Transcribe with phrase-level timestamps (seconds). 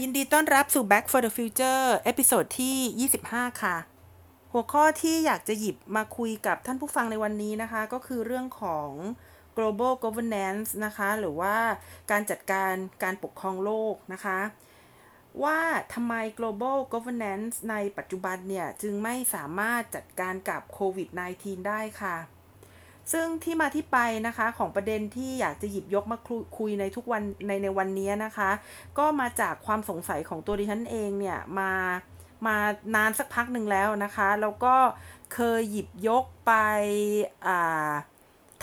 [0.00, 3.76] ยินดีต้อนรับสู่ Back for the Future เอพิโซดที่ 25 ค่ะ
[4.52, 8.90] หัวข้อที่อยากจะหยิบมาคุยกับท่านผู้ฟังในวันนี้นะคะ ก็คือเรื่องของ
[9.56, 11.56] global governance นะคะ หรือว่า
[12.10, 14.38] การจัดการการปกครองโลกนะคะ
[15.42, 15.58] ว่า
[15.94, 22.16] ทำไม global governance ในปัจจุบันเนี่ย จึงไม่สามารถจัดการกับโควิด -19 ได้ค่ะ
[23.12, 26.18] ซึ่งที่มาที่ไปนะคะของประเด็นที่อยากจะหยิบยกมา
[26.58, 28.50] คุยในทุกวันในในวันนี้นะคะ
[28.98, 31.72] ก็มาจากความสงสัยของตัวดิฉันเองเนี่ยมา
[32.46, 32.56] มา
[32.94, 34.74] นานสักพักหนึ่งแล้วนะคะ แล้วก็
[35.34, 36.52] เคยหยิบยกไป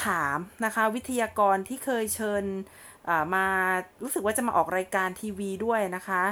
[0.06, 2.44] ถามนะคะวิทยากรที่เคยเชิญ
[3.36, 3.48] มา
[4.04, 6.24] รู้สึกว่าจะมาออกรายการทีวีด้วยนะคะ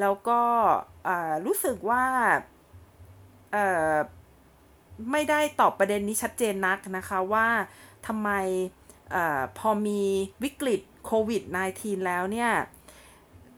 [0.00, 0.40] แล้วก็
[1.46, 2.04] รู้สึกว่า
[5.10, 7.46] ไม่ได้ตอบประเด็นนี้ชัดเจนนักนะคะว่า
[8.06, 8.30] ทำไม
[9.14, 9.16] อ
[9.58, 10.02] พอมี
[10.44, 11.42] วิกฤตโควิด
[11.74, 12.50] -19 แล้วเนี่ย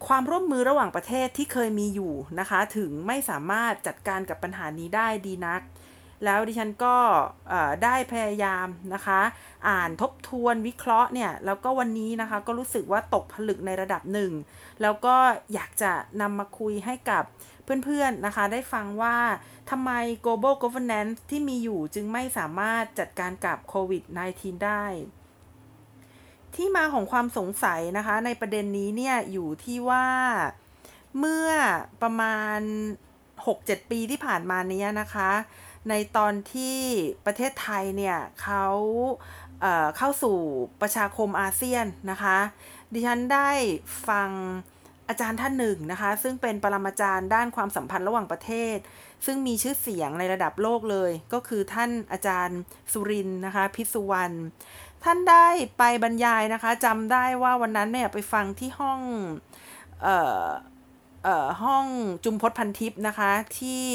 [0.06, 5.62] ความร่วมมือระหว่างประเทศที่เคยมีอยู่นะคะ ถึงไม่สามารถจัดการกับปัญหานี้ได้ดีนัก
[6.24, 6.96] แล้วดิฉันก็
[7.84, 9.20] ได้พยายามนะคะ
[9.68, 14.32] อ่านทบทวนวิเคราะห์เนี่ย แล้วก็วันนี้นะคะก็รู้สึกว่าตกผลึกในระดับหนึ่ง
[14.82, 15.16] แล้วก็
[15.54, 17.24] อยากจะนำมาคุยให้กับ
[17.84, 19.16] เพื่อนๆนะคะได้ฟังว่า
[19.70, 19.90] ทำไม
[20.24, 24.02] global governance ที่มีอยู่จึงไม่สามารถจัดการกับโควิด
[24.34, 24.84] -19 ได้
[26.54, 30.06] ที่มาของความสงสัยนะคะ ในประเด็นนี้เนี่ยอยู่ที่ว่า
[31.18, 31.50] เมื่อ
[32.02, 32.60] ประมาณ
[33.26, 35.30] 6-7 ปีที่ผ่านมานี้นะคะ
[35.88, 36.78] ในตอนที่
[37.26, 38.66] ประเทศไทยเนี่ยเขา
[39.60, 40.36] เเข้าสู่
[40.80, 42.38] ประชาคมอาเซียนนะคะ
[42.92, 43.50] ดิฉันได้
[44.08, 44.30] ฟัง
[45.08, 48.76] อาจารย์ท่านหนึ่งนะคะ ซึ่งเป็นปรมาจารย์ด้านความสัมพันธ์ระหว่างประเทศ
[49.26, 52.58] ซึ่งมีชื่อเสียงในระดับโลกเลย ก็คือท่านอาจารย์
[52.92, 54.36] สุรินนะคะ พิสุวรรณ
[55.04, 55.46] ท่านได้
[55.78, 59.00] ไปบรรยายนะคะจำได้ว่าวันนั้นเนี่ยไปฟังที่ห้อง
[60.02, 60.46] เอ่อ
[61.24, 61.86] เอ่อห้อง
[62.24, 63.86] จุมพศพันทิพย์นะคะที่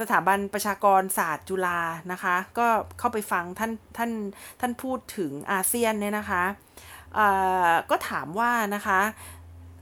[0.00, 1.80] สถาบันประชากรศาสตร์จุฬา
[2.12, 4.10] นะคะ ก็เข้าไปฟังท่านท่าน
[4.60, 6.44] ท่านพูดถึงอาเซียนเนี่ยนะคะ
[7.90, 9.00] ก็ถามว่านะคะ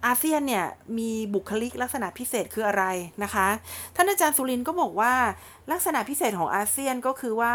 [0.07, 0.67] อาเซียนเนี่ย
[0.99, 2.85] มีบุคลิกลักษณะพิเศษคืออะไร
[3.23, 3.49] นะคะ
[3.97, 5.15] ท่านอาจารย์สุรินก็บอกว่า
[5.73, 7.55] ลักษณะพิเศษของอาเซียนก็คือว่า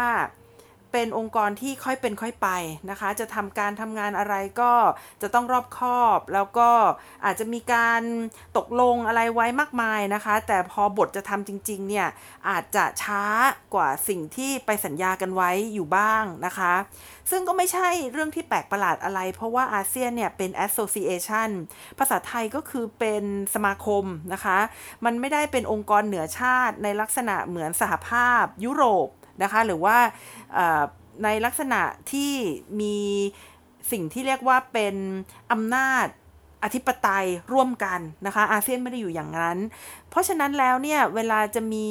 [0.92, 2.48] เป็นองค์กรที่ค่อยเป็นค่อยไป
[2.90, 4.72] นะคะ จะทำการทำงานอะไรก็
[5.22, 6.70] จะต้องรอบคอบ แล้วก็
[7.24, 8.02] อาจจะมีการ
[8.56, 12.08] ตกลงอะไรไว้มากมายนะคะ แต่พอบทจะทำจริงๆเนี่ย
[12.48, 13.24] อาจจะช้า
[13.74, 16.74] กว่าสิ่งที่ไปสัญญากันไว้อยู่บ้างนะคะ
[17.30, 21.50] ซึ่งก็ไม่ใช่เรื่องที่แปลกประหลาดอะไร เพราะว่าอาเซียนเนี่ยเป็น association
[21.98, 23.24] ภาษาไทยก็คือเป็น
[23.54, 24.58] สมาคมนะคะ
[25.04, 29.08] มันไม่ได้เป็นองค์กรเหนือชาติในลักษณะเหมือนสหภาพยุโรป
[29.42, 29.98] นะคะ หรือว่า
[31.24, 31.80] ในลักษณะ
[32.12, 32.32] ที่
[32.80, 32.96] มี
[33.92, 34.94] สิ่งที่เรียกว่าเป็น
[35.52, 36.06] อำนาจ
[36.64, 39.58] อธิปไตยร่วมกันนะคะ อาเซียนไม่ได้อยู่อย่างนั้น
[40.12, 41.86] เพราะฉะนั้นแล้วเนี่ยเวลาจะมี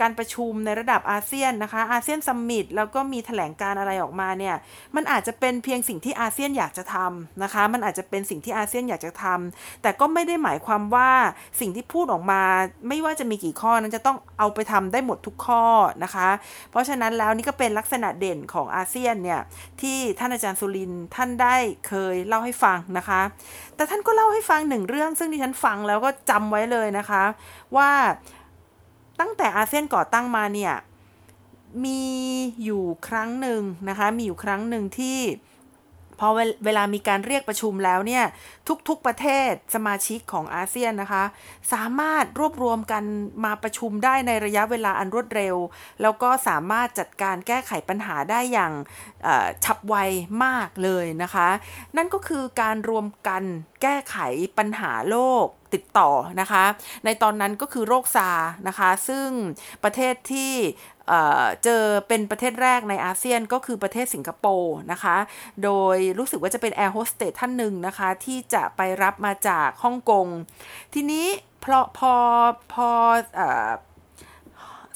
[0.00, 4.54] การประชุมในระดับอาเซียนนะคะอาเซียนซัมมิตแล้วก็มีแถลงการอะไรออกมาเนี่ย
[4.96, 11.10] มันอาจจะเป็นเพียงสิ่งที่อาเซียนอยากจะทำนะคะ มันอาจจะเป็นสิ่งที่อาเซียนอยากจะทำแต่ก็ไม่ได้หมายความว่า
[11.60, 12.42] สิ่งที่พูดออกมา
[12.88, 15.64] ไม่ว่าจะมีกี่ข้อนั้นจะต้องเอาไปทำได้หมดทุกข้อ
[16.04, 16.28] นะคะ
[16.70, 19.40] เพราะฉะนั้นแล้วนี่ก็เป็นลักษณะเด่นของอาเซียนเนี่ย
[19.80, 21.56] ที่ท่านอาจารย์สุรินท่านได้
[21.88, 23.20] เคยเล่าให้ฟังนะคะ
[23.76, 27.22] แต่ท่านก็เล่าให้ฟังหนึ่งเรื่อง ซึ่งดิฉันฟังแล้วก็จำไว้เลยนะคะ
[27.76, 27.92] ว่า
[29.20, 30.74] ตั้งแต่อาเซียนก่อตั้งมาเนี่ย
[31.84, 32.02] มี
[32.64, 35.18] อยู่ครั้งหนึ่งนะคะ มีอยู่ครั้งหนึ่งที่
[36.24, 36.30] พอ
[36.64, 38.24] เวลามีการเรียกประชุมแล้วเนี่ย
[38.88, 41.24] ทุกๆประเทศสมาชิกของอาเซียนนะคะ
[41.72, 43.04] สามารถรวบรวมกัน
[43.44, 45.56] มาประชุมได้ในระยะเวลาอันรวดเร็ว
[46.02, 48.72] แล้วก็สามารถจัดการแก้ไขปัญหาได้อย่าง
[49.64, 49.94] ฉับไว
[50.44, 51.48] มากเลยนะคะ
[51.96, 53.42] นั่นก็คือการรวมกัน
[53.82, 54.16] แก้ไข
[54.58, 56.10] ปัญหาโรคติดต่อ
[56.40, 56.64] นะคะ
[57.04, 58.30] ในตอนนั้นก็คือโรค SARS
[58.68, 59.28] นะคะ ซึ่ง
[59.84, 60.52] ประเทศที่
[61.64, 65.16] เจอเป็นประเทศแรกในอาเซียนก็คือประเทศสิงคโปร์นะคะ
[65.64, 70.26] โดยรู้สึกว่าจะเป็นแอร์โฮสเตสท่านหนึ่งนะคะ ที่จะไปรับมาจากฮ่องกง
[70.94, 71.26] ทีนี้
[71.60, 72.14] เพราะพอ
[72.72, 72.88] พอ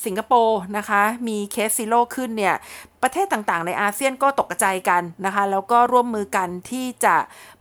[0.06, 2.54] สิงคโปร์นะคะ มี case zero ขึ้นเนี่ย
[3.02, 7.16] ประเทศต่างๆ ในอาเซียนก็ตกกระจกันนะคะ แล้วก็ร่วมมือกันที่จะ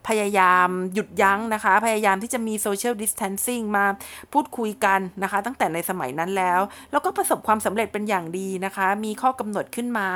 [0.08, 3.86] พยายามหยุดยั้งนะคะ พยายามที่จะมี social distancing มา
[4.34, 6.60] พูดคุยกันนะคะ ตั้งแต่ในสมัยนั้นแล้ว
[6.92, 10.10] แล้วก็ประสบความสำเร็จเป็นอย่างดีนะคะ มีข้อกำหนดขึ้นมา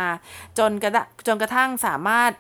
[0.60, 0.92] จนกระ
[1.28, 2.32] จนกระทั่งสามารถ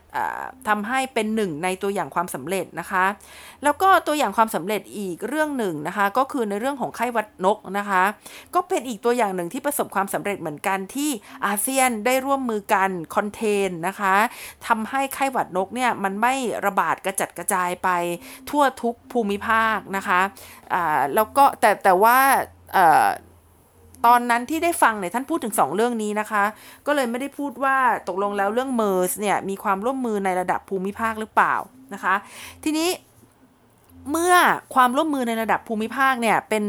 [0.67, 3.05] ทำให้เป็นหนึ่งในตัวอย่างความสำเร็จนะคะ
[3.63, 8.03] แล้วก็ตัวอย่างความสำเร็จอีกเรื่องหนึ่งนะคะ ก็คือในเรื่องของไข้หวัดนกนะคะ
[8.55, 11.09] ก็เป็นอีกตัวอย่างหนึ่งที่ประสบความสำเร็จเหมือนกันที่
[11.45, 14.15] อาเซียนได้ร่วมมือการคอนเทนนะคะ
[14.67, 16.33] ทำให้ไข้หวัดนกเนี่ยมันไม่
[16.65, 17.89] ระบาดกระจัดกระจายไป
[18.49, 20.21] ทั่วทุกภูมิภาคนะคะ
[20.73, 22.17] อ่าแล้วก็แต่แต่ว่า
[24.05, 26.43] ตอนนั้นที่ได้ฟังเนี่ยท่านพูดถึง 2 เรื่องนี้นะคะ
[26.85, 27.77] ก็เลยไม่ได้พูดว่า
[28.07, 31.55] ตกลงแล้วเรื่องเมอร์สเนี่ยมีความร่วมมือในระดับภูมิภาคหรือเปล่า
[31.93, 32.15] นะคะ
[32.63, 32.89] ทีนี้
[34.11, 34.33] เมื่อ
[34.75, 36.65] ความร่วมมือในระดับภูมิภาคเนี่ยเป็น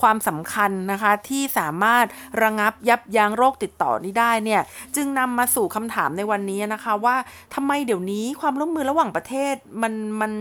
[0.00, 2.04] ความสำคัญนะคะที่สามารถ
[2.42, 4.62] ระงับยับยั้งโรคติดต่อนี้ได้เนี่ย
[4.96, 7.16] จึงนำมาสู่คำถามในวันนี้นะคะว่า
[7.54, 10.32] ทำไมเดี๋ยวนี้ความร่วมมือระหว่างประเทศมันมัน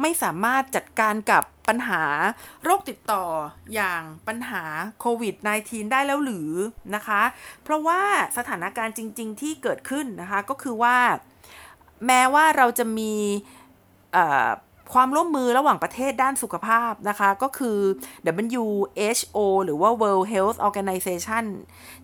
[0.00, 2.02] ไม่สามารถจัดการกับปัญหา
[2.64, 3.24] โรคติดต่อ
[3.74, 4.62] อย่างปัญหา
[5.00, 6.50] โควิด -19 ได้แล้วหรือ
[6.94, 7.22] นะคะ
[7.62, 8.00] เพราะว่า
[8.36, 10.96] สถานการณ์จริง ๆ ที่เกิดขึ้นนะคะก็คือว่า
[12.06, 13.12] แม้ว่าเราจะมี
[14.92, 17.78] ความร่วมมือระหว่างประเทศด้านสุขภาพนะคะ ก็คือ
[18.52, 21.44] WHO หรือว่า World Health Organization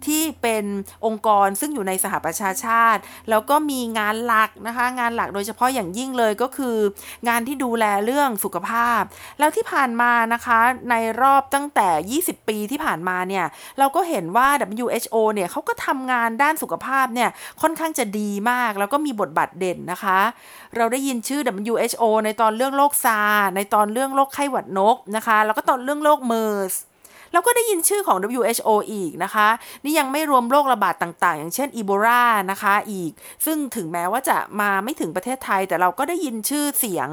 [0.07, 0.65] ที่เป็น
[1.07, 3.01] องค์กรซึ่งอยู่ในสหประชาชาติ
[3.31, 6.77] แล้วก็มีงานหลักนะคะ งานหลักโดยเฉพาะอย่างยิ่งเลยก็คือ
[7.29, 9.03] งานที่ดูแลเรื่องสุขภาพ
[9.39, 10.61] แล้วที่ผ่านมานะคะ
[10.91, 13.47] ในรอบตั้งแต่ 20 ปีที่ผ่านมาเนี่ย
[13.79, 14.49] เราก็เห็นว่า
[14.85, 17.31] WHO เนี่ยเขาก็ทำงานด้านสุขภาพเนี่ย
[17.63, 20.19] ค่อนข้างจะดีมาก แล้วก็มีบทบาทเด่นนะคะ
[20.77, 21.41] เราได้ยินชื่อ
[21.73, 23.19] WHO ในตอนเรื่องโรคซา
[23.55, 26.75] ในตอนเรื่องโรคไข้หวัดนกนะคะ แล้วก็ตอนเรื่องโรคเมอร์ส
[27.33, 29.49] แล้วก็ได้ยินชื่อของ WHO อีกนะคะ
[29.85, 33.13] นี่ยังไม่รวมโรคระบาดต่างๆ อย่างเช่นอีโบลานะคะอีก
[33.47, 37.09] ซึ่งถึงแม้ว่าจะมาไม่ถึงประเทศไทย แต่เราก็ได้ยินชื่อเสียง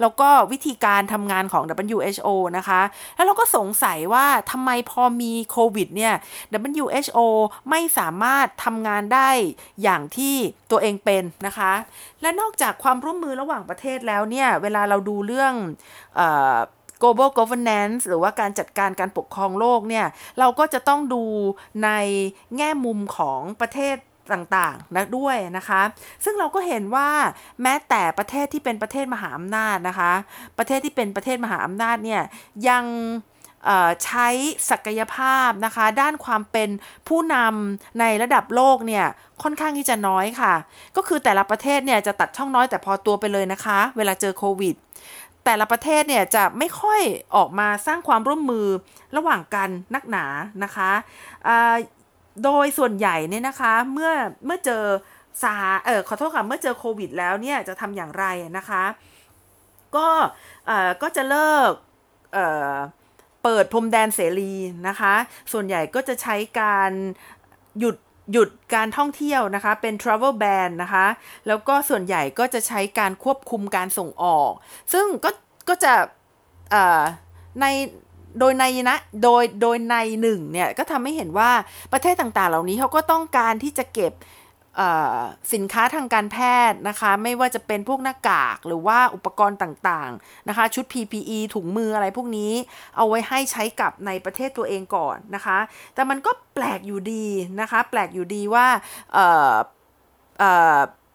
[0.00, 1.64] แล้วก็วิธีการทำงานของ
[1.96, 2.80] WHO นะคะ
[3.16, 6.14] แล้วเราก็สงสัยว่าทำไมพอมีโควิดเนี่ย
[6.72, 7.18] WHO
[7.70, 9.30] ไม่สามารถทำงานได้
[9.82, 10.34] อย่างที่
[10.70, 11.72] ตัวเองเป็นนะคะ
[12.22, 15.52] และนอกจากความร่วมมือระหว่างประเทศแล้วเนี่ย เวลาเราดูเรื่อง
[16.18, 16.20] อ
[17.04, 20.06] global governance หรือว่าการจัดการการปกครองโลกเนี่ย
[20.38, 21.22] เราก็จะต้องดู
[21.84, 21.90] ใน
[22.56, 23.96] แง่มุมของประเทศ
[24.32, 25.82] ต่างๆนะด้วยนะคะ
[26.24, 27.08] ซึ่งเราก็เห็นว่า
[27.62, 30.12] แม้แต่ประเทศที่เป็นประเทศมหาอำนาจนะคะ
[30.58, 32.22] ประเทศที่เป็นประเทศมหาอำนาจเนี่ย
[32.68, 32.84] ยัง
[34.04, 34.28] ใช้
[34.70, 36.68] ศักยภาพนะคะ ด้านความเป็น
[37.08, 39.06] ผู้นำในระดับโลกเนี่ย
[39.42, 40.54] ค่อนข้างที่จะน้อยค่ะ
[40.96, 44.74] ก็คือแต่ละประเทศเนี่ยจะตัดช่องน้อยแต่พอตัวไปเลยนะคะ เวลาเจอโควิด
[45.44, 47.00] แต่ละประเทศเนี่ยจะไม่ค่อย
[47.36, 48.66] ออกมาสร้างความร่วมมือ
[49.16, 50.26] ระหว่างกันนักหนา
[50.64, 50.90] นะคะ
[52.44, 54.12] โดยส่วนใหญ่เนี่ยนะคะเมื่อ
[54.46, 54.84] เมื่อเจอ
[55.42, 55.54] ซา
[55.84, 58.24] เออขอโทษค่ะเมื่อเจอโควิดแล้วเนี่ยจะทำอย่างไร
[58.58, 58.84] นะคะ
[59.96, 60.08] ก็
[61.02, 61.72] ก็จะเลิก
[62.34, 64.52] เเปิดพรมแดนเสรี
[64.88, 65.14] นะคะ
[65.52, 66.92] ส่วนใหญ่ก็จะใช้การ
[67.78, 67.96] หยุด
[68.32, 71.06] หยุดการท่องเที่ยวนะคะ เป็น travel ban นะคะ
[71.46, 74.52] แล้วก็ส่วนใหญ่ก็จะใช้การควบคุมการส่งออก
[74.92, 75.30] ซึ่งก็
[75.68, 75.92] ก็จะ
[77.60, 77.66] ใน
[78.38, 81.50] โดยในนะโดยโดยในหนึ่งเนี่ยก็ทำให้เห็นว่า
[81.92, 84.12] ประเทศต่างๆ เหล่านี้เขาก็ต้องการที่จะเก็บ
[85.52, 86.38] สินค้าทางการแพ
[86.70, 92.52] ทย์นะคะ ไม่ว่าจะเป็นพวกหน้ากากหรือว่าอุปกรณ์ต่างๆนะคะ ชุด PPE ถุงมืออะไรพวกนี้
[92.96, 95.58] เอาไว้ให้ใช้กับในประเทศตัวเองก่อนนะคะ
[95.94, 97.26] แต่มันก็แปลกอยู่ดี
[97.60, 98.66] นะคะ แปลกอยู่ดีว่า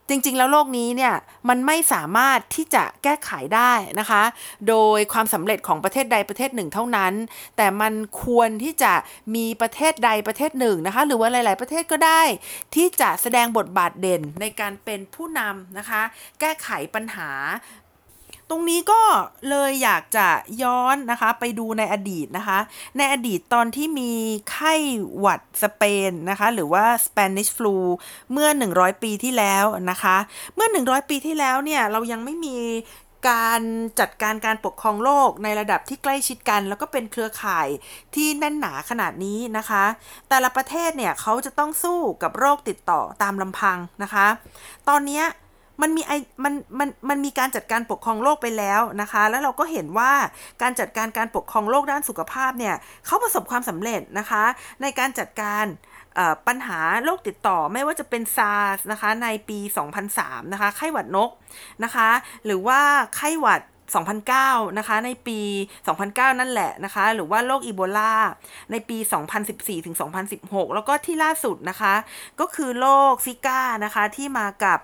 [0.10, 1.14] จริงๆ แล้วโลกนี้เนี่ย
[1.50, 4.24] มันไม่สามารถที่จะแก้ไขได้นะคะ
[4.70, 7.14] โดยความสำเร็จของประเทศใดประเทศหนึ่งเท่านั้น
[7.58, 8.94] แต่มันควรที่จะ
[9.36, 12.22] มีประเทศใดประเทศหนึ่งนะคะ หรือว่าหลาย ๆ ประเทศก็ได้
[12.76, 16.02] ที่จะแสดงบทบาทเด่นในการเป็นผู้นำนะคะ
[16.40, 17.30] แก้ไขปัญหา
[18.50, 19.02] ตรงนี้ก็
[19.50, 20.28] เลยอยากจะ
[20.64, 22.60] ย้อนนะคะไปดูในอดีตนะคะ
[22.98, 24.12] ในอดีตตอนที่มี
[24.52, 24.74] ไข้
[25.18, 27.78] หวัดสเปนนะคะ หรือว่า Spanish flu
[28.32, 30.18] เมื่อ 100 ปีที่แล้วนะคะ
[30.56, 32.58] เมื่อ 100 ปีที่แล้วเนี่ยเรายังไม่มี
[33.30, 33.62] การ
[34.00, 37.68] จัดการการปกครองโลกในระดับที่ใกล้ชิดกัน แล้วก็เป็นเครือข่าย
[38.16, 39.84] ที่แน่นหนาขนาดนี้นะคะ
[40.30, 44.28] แต่ละประเทศเนี่ยเขาจะต้องสู้กับโรคติดต่อตามลำพังนะคะ
[44.90, 45.24] ตอนนี้
[45.82, 50.12] มันมีไอมันมันมันมีการจัดการปกครองโลกไปแล้วนะคะ แล้วเราก็เห็นว่า
[50.62, 54.44] การจัดการการปกครองโลกด้านสุขภาพเนี่ยเขาประสบความสำเร็จนะคะ
[54.82, 55.66] ในการจัดการ
[56.48, 59.60] ปัญหาโรคติดต่อไม่ว่าจะเป็นซาร์สนะคะในปี
[60.06, 61.30] 2003 นะคะ ไข้หวัดนก
[61.84, 62.10] นะคะ
[62.46, 62.80] หรือว่า
[63.16, 63.62] ไข้หวัด
[63.98, 65.40] 2009 นะคะ ในปี
[65.90, 68.14] 2009 นั่นแหละนะคะ หรือว่าโรคอีโบลา
[68.72, 68.98] ในปี
[69.42, 69.96] 2014 ถึง
[70.36, 71.94] 2016 แล้วก็ที่ล่าสุดนะคะ
[72.40, 74.80] ก็คือโรคซิก้านะคะ ที่มากับ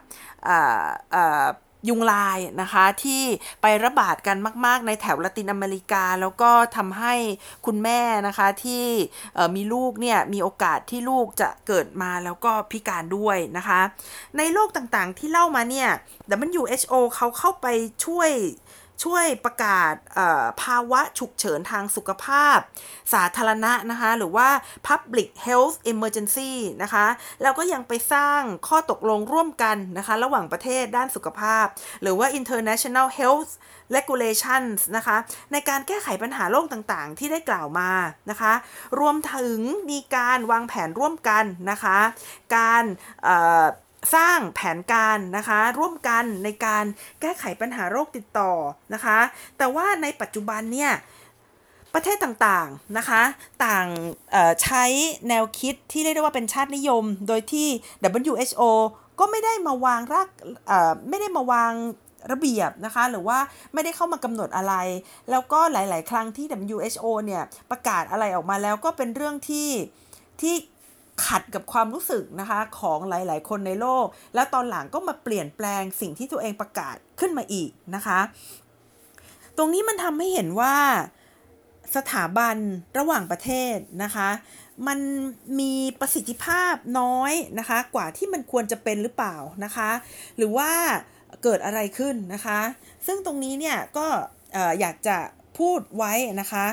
[1.90, 3.24] ยุงลายนะคะ ที่
[3.62, 7.14] ไประบาดกันมาก ๆ ในแถวละตินอเมริกา แล้วก็ทำให้
[7.66, 8.86] คุณแม่นะคะที่
[9.56, 13.80] มีลูกเนี่ย มีโอกาสที่ลูกจะเกิดมาแล้วก็พิการด้วยนะคะ
[14.38, 15.90] ในโรคต่างๆที่เล่ามาเนี่ย
[16.56, 17.68] WHO เขาเข้าไป
[18.06, 18.30] ช่วย
[19.04, 19.94] ช่วยประกาศ
[20.62, 22.58] ภาวะฉุกเฉินทางสุขภาพ
[23.14, 24.50] สาธารณะนะคะ หรือว่า
[24.88, 26.52] Public Health Emergency
[26.84, 27.06] นะคะ
[27.42, 31.66] แล้วก็ยังไปสร้างข้อตกลงร่วมกันนะคะ ระหว่างประเทศด้านสุขภาพ
[32.02, 33.52] หรือว่า International Health
[33.96, 35.18] regulations นะคะ
[35.52, 37.92] ในการแก้ไขปัญหาโรคต่างๆ ที่ได้กล่าวมา
[38.30, 38.54] นะคะ
[39.00, 39.60] รวมถึง
[39.92, 41.98] มีการวางแผนร่วมกันนะคะ
[42.56, 42.84] การ
[44.14, 46.86] สร้างแผนการนะคะร่วมกันในการ
[47.22, 48.52] แก้ไขปัญหาโรคติดต่อ
[48.94, 49.20] นะคะ
[49.58, 50.92] แต่ว่าในปัจจุบันเนี่ย
[51.94, 53.22] ประเทศต่างๆนะคะ
[53.66, 53.86] ต่าง
[54.64, 54.86] ใช้
[55.30, 57.68] แนวคิดที่เรียกได้ว่าเป็นชาตินิยม โดยที่
[58.22, 58.64] WHO
[59.20, 60.30] ก็ไม่ได้มาวางราก
[61.10, 61.74] ไม่ได้มาวาง
[62.32, 63.40] ระเบียบนะคะ หรือว่า
[63.74, 64.74] ไม่ได้เข้ามากำหนดอะไร
[65.32, 66.46] แล้วก็หลาย ๆ ครั้งที่
[66.76, 69.70] WHO เนี่ยประกาศอะไรออกมาแล้วก็เป็นเรื่องที่
[70.42, 70.56] ที่
[71.26, 74.06] ขัดกับความรู้สึกนะคะของหลาย ๆ คนในโลก
[74.36, 78.20] แล้วตอนหลังก็มาเปลี่ยนแปลงสิ่งที่ตัวเองประกาศขึ้นมาอีกนะคะ
[79.58, 80.76] ตรงนี้มันทำให้เห็นว่า
[81.96, 82.56] สถาบัน
[82.98, 84.30] ระหว่างประเทศนะคะ
[84.88, 85.00] มัน
[85.60, 89.90] มีประสิทธิภาพน้อยนะคะ กว่าที่มันควรจะเป็นหรือเปล่านะคะ
[90.38, 90.72] หรือว่า
[91.44, 92.60] เกิดอะไรขึ้นนะคะ
[93.06, 94.08] ซึ่งตรงนี้เนี่ยก็
[94.80, 95.18] อยากจะ
[95.60, 96.66] พูดไว้นะคะ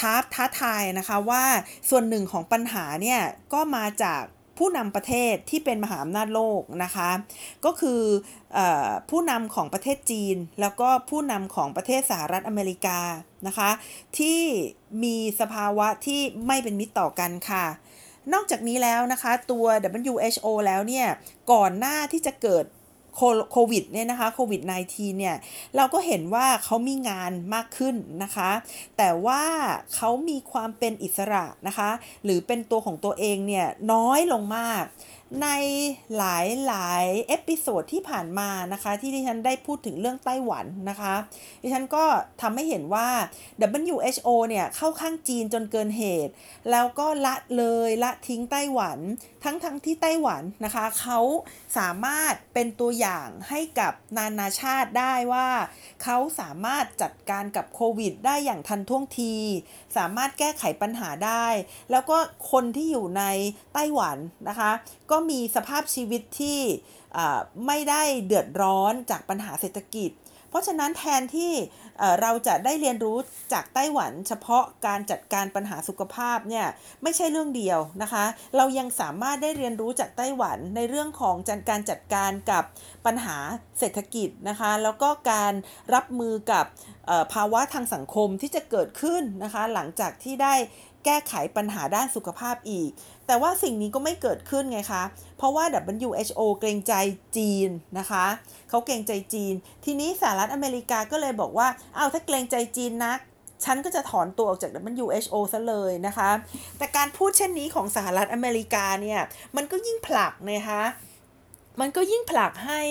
[0.00, 1.44] ท้าท้าทายนะคะว่า
[1.90, 3.20] ส่วนหนึ่งของปัญหาเนี่ย
[3.52, 4.22] ก็มาจาก
[4.58, 7.10] ผู้นำประเทศที่เป็นมหาอำนาจโลกนะคะ
[7.64, 8.02] ก็คือ
[8.56, 8.58] อ
[9.10, 13.00] ผู้นำของประเทศจีน แล้วก็ผู้นำของประเทศสหรัฐอเมริกา
[13.46, 13.70] นะคะ
[14.18, 14.40] ที่
[15.02, 17.66] มีสภาวะที่ไม่เป็นมิตรต่อกันค่ะ
[18.32, 19.66] นอกจากนี้แล้วนะคะ ตัว
[20.12, 21.06] WHO แล้วเนี่ย
[21.52, 22.64] ก่อนหน้าที่จะเกิด
[23.52, 25.36] โควิดเนี่ยนะคะโควิด -19 เนี่ย
[25.76, 28.50] เราก็เห็นว่าเขามีงานมากขึ้นนะคะ
[28.98, 29.42] แต่ว่า
[29.94, 31.90] เขามีความเป็นอิสระนะคะ
[32.24, 34.84] หรือเป็นตัวของตัวเองเนี่ยน้อยลงมาก
[35.42, 35.48] ใน
[36.16, 41.14] หลายหลาย episode ที่ผ่านมานะคะ ที่ดิฉันได้พูดถึงเรื่องไต้หวันนะคะ
[41.62, 42.04] ดิฉันก็
[42.40, 43.08] ทำให้เห็นว่า
[43.88, 46.32] WHO เนี่ยเข้าข้างจีนจนเกินเหตุ
[46.70, 48.98] แล้วก็ละเลยละทิ้งไต้หวัน
[49.44, 51.20] ทั้งทั้งที่ไต้หวันนะคะเขา
[51.78, 55.48] สามารถเป็นตัวอย่างให้กับนานาชาติได้ว่า
[56.02, 59.34] เขาสามารถจัดการกับโควิด ได้อย่างทันท่วงที
[59.96, 61.46] สามารถแก้ไขปัญหาได้
[61.90, 62.16] แล้วก็
[62.52, 63.24] คนที่อยู่ใน
[63.74, 64.18] ไต้หวัน
[64.48, 64.70] นะคะ
[65.10, 66.60] ก็มีสภาพชีวิตที่
[67.66, 70.10] ไม่ได้เดือดร้อนจากปัญหาเศรษฐกิจ
[70.50, 71.52] เพราะฉะนั้นแทนที่
[72.20, 73.16] เราจะได้เรียนรู้
[73.52, 76.66] จากไต้หวันเฉพาะการจัดการปัญหาสุขภาพเนี่ย
[77.02, 78.24] ไม่ใช่เรื่องเดียวนะคะ
[78.56, 81.36] เรายังสามารถได้เรียนรู้จากไต้หวันในเรื่องของ
[81.70, 82.64] การจัดการกับ
[83.06, 83.36] ปัญหา
[83.78, 85.52] เศรษฐกิจนะคะ แล้วก็การ
[85.94, 86.64] รับมือกับ
[87.32, 90.54] ภาวะทางสังคมที่จะเกิดขึ้นนะคะหลังจากที่ได้
[91.04, 92.90] แก้ไขปัญหาด้านสุขภาพอีก
[93.26, 95.02] แต่ว่าสิ่งนี้ก็ไม่เกิดขึ้นไงคะ
[95.38, 95.64] เพราะว่า
[96.06, 96.94] WHO เกรงใจ
[97.36, 98.26] จีนนะคะ
[98.68, 103.18] เขาเกรงใจจีน ทีนี้สหรัฐอเมริกาก็เลยบอกว่า เอาถ้าเกรงใจจีนนัก
[103.64, 104.70] ฉันก็จะถอนตัวออกจาก
[105.02, 106.30] WHO ซะเลยนะคะ
[106.78, 109.20] แต่การพูดเช่นนี้ของสหรัฐอเมริกาเนี่ย
[109.56, 110.82] มันก็ยิ่งผลักนะคะ
[111.80, 112.82] มันก็ยิ่งผลักให้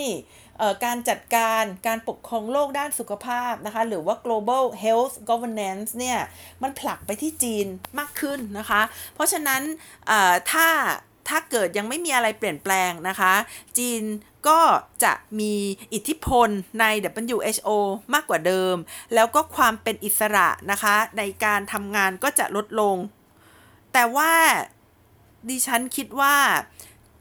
[0.86, 6.20] การจัดการการปกครองโลกด้านสุขภาพนะคะ หรือว่า global health governance เนี่ย
[6.64, 7.68] มันผลักไปที่จีน
[8.00, 8.82] มากขึ้นนะคะ
[9.14, 9.62] เพราะฉะนั้น
[10.52, 10.68] ถ้า
[11.30, 13.34] ถ้าเกิดยังไม่มีอะไรเปลี่ยนแปลงนะคะ
[13.78, 14.04] จีน
[14.48, 14.60] ก็
[15.04, 15.54] จะมี
[15.94, 16.50] อิทธิพล
[16.80, 16.86] ใน
[17.36, 17.70] WHO
[18.14, 18.76] มากกว่าเดิม
[19.14, 22.98] แล้วก็ความเป็นอิสระนะคะ ในการทำงานก็จะลดลง
[23.94, 24.34] แต่ว่า
[25.50, 26.36] ดิฉันคิดว่า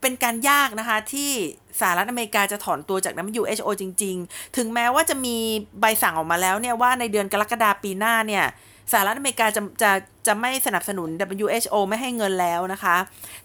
[0.01, 1.31] เป็นการยากนะคะที่
[1.79, 5.35] สหรัฐอเมริกาจะถอนตัวจาก WHO จริง ๆ ถึงแม้ว่าจะมี
[5.79, 8.45] ใบสั่งออกมาแล้วเนี่ยว่าในเดือนกรกฎาปีหน้าเนี่ย
[8.91, 9.91] สหรัฐอเมริกาจะจะ
[10.27, 11.09] จะไม่สนับสนุน
[11.45, 12.97] WHO ไม่ให้เงินแล้วนะคะ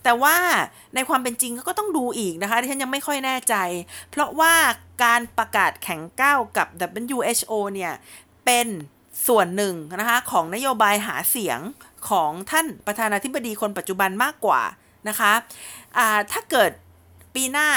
[0.05, 0.37] แต่ว่า
[0.95, 3.55] ในความเป็นจริงก็ต้องดูอีกนะคะที่ฉันยังไม่ค่อยแน่ใจ
[4.11, 4.55] เพราะว่า
[5.05, 6.67] การประกาศแข่งก้าวกับ
[7.17, 7.93] WHO เนี่ย
[8.45, 8.67] เป็น
[9.29, 11.59] ส่วนหนึ่งนะคะของนโยบายหาเสียง
[12.11, 14.63] ของท่านประธานาธิบดีคนปัจจุบันมากกว่า
[15.09, 16.71] นะคะะถ้าเกิด
[17.35, 17.69] ปีหน้า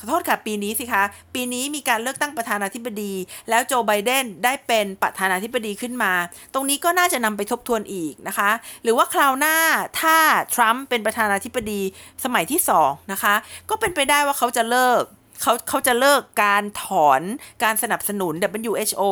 [0.00, 1.02] ขอโทษค่ะ ปีนี้สิคะ
[1.34, 3.12] ปีนี้มีการเลือกตั้งประธานาธิบดี
[3.50, 6.12] แล้วโจไบเดนได้เป็นประธานาธิบดีขึ้นมา
[6.54, 8.50] ตรงนี้ก็น่าจะนำไปทบทวนอีกนะคะ
[8.82, 9.56] หรือว่าคราวหน้า
[10.00, 10.16] ถ้า
[10.54, 11.80] ทรัมป์เป็นประธานาธิบดี
[12.24, 13.34] สมัยที่2นะคะ
[13.68, 15.02] ก็เป็นไปได้ว่าเขาจะเลิก
[15.42, 17.22] เขาเขาจะเลิกการถอน
[17.64, 18.34] การสนับสนุน
[18.70, 19.02] WHO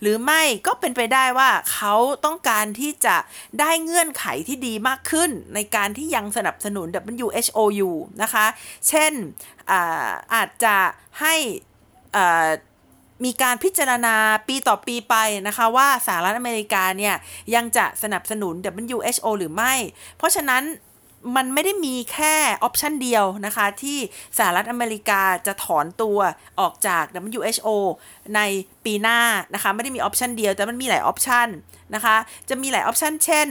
[0.00, 1.94] หรือไม่ก็เป็นไปได้ว่าเขา
[2.24, 3.16] ต้องการที่จะ
[3.60, 6.86] ได้เงื่อนไขที่ดีมากขึ้น ในการที่ยังสนับสนุน
[7.24, 8.46] WHO อยู่นะคะ
[8.88, 9.12] เช่น
[9.70, 10.76] อาอาจจะ
[11.20, 11.34] ให้
[13.24, 14.14] มีการพิจารณา
[14.48, 15.14] ปีต่อปีไป
[15.46, 17.14] นะคะ ว่าสหรัฐอเมริกาเนี่ย
[17.54, 18.54] ยังจะสนับสนุน
[18.94, 19.74] WHO หรือไม่
[20.18, 20.62] เพราะฉะนั้น
[21.36, 23.98] มันไม่ได้มีแค่ option เดียวนะคะ ที่
[24.38, 26.18] สหรัฐอเมริกาจะถอนตัว
[26.60, 27.04] ออกจาก
[27.38, 27.68] WHO
[28.34, 28.40] ใน
[28.84, 29.20] ปีหน้า
[29.54, 31.48] นะคะ ไม่ได้มี option เดียวแต่มันมีหลาย option
[31.94, 32.16] นะคะ
[32.48, 33.48] จะมีหลาย option เช่น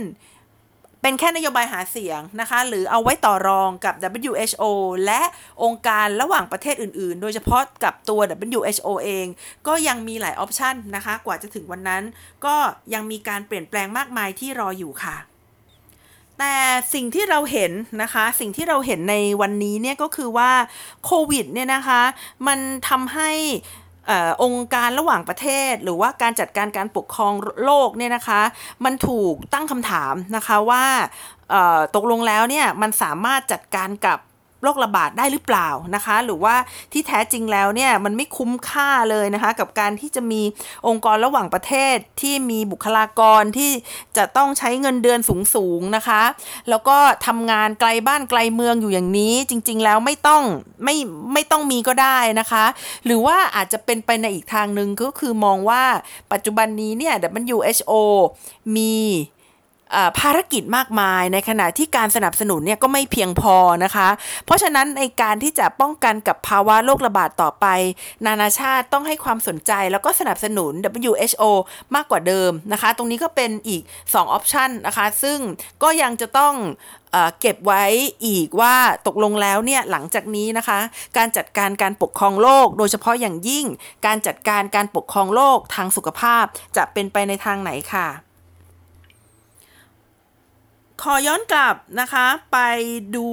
[1.02, 3.96] เป็นแค่นโยบายหาเสียงนะคะ หรือเอาไว้ต่อรองกับ
[4.32, 4.64] WHO
[5.06, 5.22] และ
[5.64, 8.20] องค์การระหว่างประเทศอื่นๆ โดยเฉพาะกับตัว
[8.58, 9.26] WHO เอง
[9.68, 12.04] ก็ยังมีหลายออปชันนะคะ กว่าจะถึงวันนั้น
[12.46, 12.56] ก็
[12.94, 15.18] ยังมีการเปลี่ยนแปลงมากมายที่รออยู่ค่ะ
[16.40, 16.56] แต่
[16.94, 20.52] สิ่งที่เราเห็นนะคะ สิ่งที่เราเห็นในวันนี้เนี่ยก็คือว่า
[21.06, 22.02] โควิดเนี่ยนะคะ
[22.48, 23.32] มันทำให้
[24.44, 28.42] องค์การระหว่างประเทศ หรือว่าการจัดการการปกครองโลกเนี่ยนะคะ
[28.86, 30.86] มันถูกตั้งคำถามนะคะว่า
[31.96, 34.20] ตกลงแล้วเนี่ยมันสามารถจัดการกับ
[34.68, 36.56] รคระบาดได้หรือเปล่านะคะ หรือว่า
[36.94, 40.42] ที่แท้จริงแล้วเนี่ยมันไม่คุ้มค่าเลยนะคะกับการที่จะมี
[40.88, 43.72] องค์กรระหว่างประเทศที่มีบุคลากรที่
[44.18, 45.20] จะต้องใช้เงินเดือน
[45.56, 46.22] สูงๆนะคะ
[46.70, 46.98] แล้วก็
[47.28, 50.44] ทำงานไกลบ้านไกลเมืองอยู่อย่างนี้ จริง ๆ แล้วไม่ต้อง
[50.84, 50.96] ไม่
[51.34, 52.66] ไม่ต้องมีก็ได้นะคะ
[53.06, 55.84] หรือว่าอาจจะเป็นไปในอีกทางหนึ่งก็คือมองว่า
[56.32, 57.14] ปัจจุบันนี้เนี่ย
[57.56, 57.94] WHO
[58.76, 58.96] มี
[60.20, 64.10] ภารกิจมากมาย ในขณะที่การสนับสนุนเนี่ยก็ไม่เพียงพอนะคะ
[64.46, 67.66] เพราะฉะนั้นในการที่จะป้องกันกับภาวะโรคระบาดต่อไป
[68.26, 70.74] นานาชาติต้องให้ความสนใจแล้วก็สนับสนุน
[71.10, 71.44] WHO
[71.96, 75.40] มากกว่าเดิมนะคะ ตรงนี้ก็เป็นอีก2ออปชันนะคะ ซึ่ง
[75.84, 76.54] ก็ยังจะต้อง
[77.40, 77.84] เก็บไว้
[78.26, 78.76] อีกว่า
[79.08, 80.80] ตกลงแล้วเนี่ยหลังจากนี้นะคะ
[81.18, 83.66] การจัดการการปกครองโลก โดยเฉพาะอย่างยิ่ง
[84.06, 86.44] การจัดการการปกครองโลกทางสุขภาพ
[86.78, 88.08] จะเป็นไปในทางไหนค่ะ
[91.04, 92.60] ขอย้อนกลับนะคะไป
[93.16, 93.30] ดู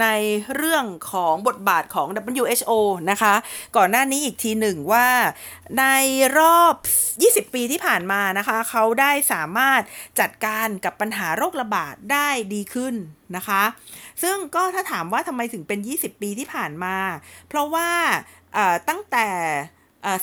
[0.00, 0.06] ใน
[0.54, 2.08] เรื่องของบทบาทของ
[2.42, 2.72] WHO
[3.10, 3.34] นะคะ
[3.76, 5.08] ก่อนหน้านี้อีกทีหนึ่งว่า
[5.78, 5.84] ใน
[6.38, 6.74] รอบ
[7.48, 9.80] 20 ปีที่ผ่านมานะคะ เขาได้สามารถ
[10.20, 12.94] จัดการกับปัญหาโรคระบาดได้ดีขึ้น
[13.36, 13.62] นะคะ
[14.22, 16.96] ซึ่งก็ถ้าถามว่าทำไมถึงเป็น 20 ปีที่ผ่านมา
[17.48, 17.90] เพราะว่า
[18.88, 19.28] ตั้งแต่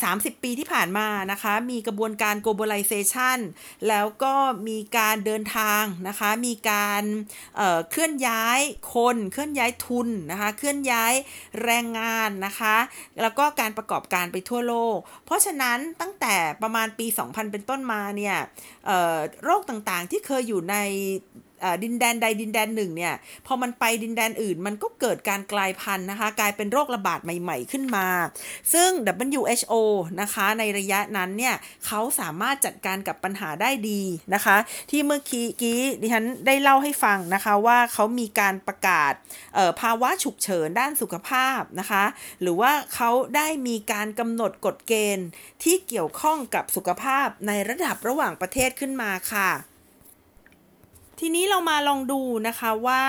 [0.04, 3.40] 30ปีที่ผ่านมานะคะ มีกระบวนการ globalization
[3.88, 4.34] แล้วก็
[4.68, 7.04] มีการเดินทางนะคะ มีการ
[7.58, 8.60] เเคลื่อนย้าย
[8.94, 11.14] คนเคลื่อนย้ายทุนนะคะ เคลื่อนย้าย
[11.64, 12.78] แรงงานนะคะ
[13.22, 18.38] แล้วก็การประกอบการไปทั่วโลก เพราะฉะนั้นตั้งแต่ประมาณปี 2000 เป็นต้นมาเนี่ย
[19.44, 20.76] โรคต่างๆที่เคยอยู่ใน
[21.84, 23.14] ดินแดนใดดินแดนหนึ่งเนี่ย
[23.46, 28.08] พอมันไปดินแดนอื่น มันก็เกิดการกลายพันธุ์นะคะ กลายเป็นโรคระบาดใหม่ ๆขึ้นมา
[28.74, 28.90] ซึ่ง
[29.38, 29.74] WHO
[30.22, 34.02] นะคะในระยะนั้นเนี่ยเขาสามารถจัดการกับปัญหาได้ดี
[34.34, 34.58] นะคะ
[34.92, 39.14] ที่เมื่อกี้กี้ดิฉันได้เล่าให้ฟังนะคะว่าเขามีการประกาศ
[39.82, 42.04] ภาวะฉุกเฉินด้านสุขภาพนะคะ
[42.42, 45.28] หรือว่าเขาได้มีการกำหนดกฎเกณฑ์
[45.64, 49.50] ที่เกี่ยวข้องกับสุขภาพในระดับระหว่างประเทศขึ้นมาค่ะ
[51.20, 53.04] ทีนี้เรามาลองดูนะคะว่า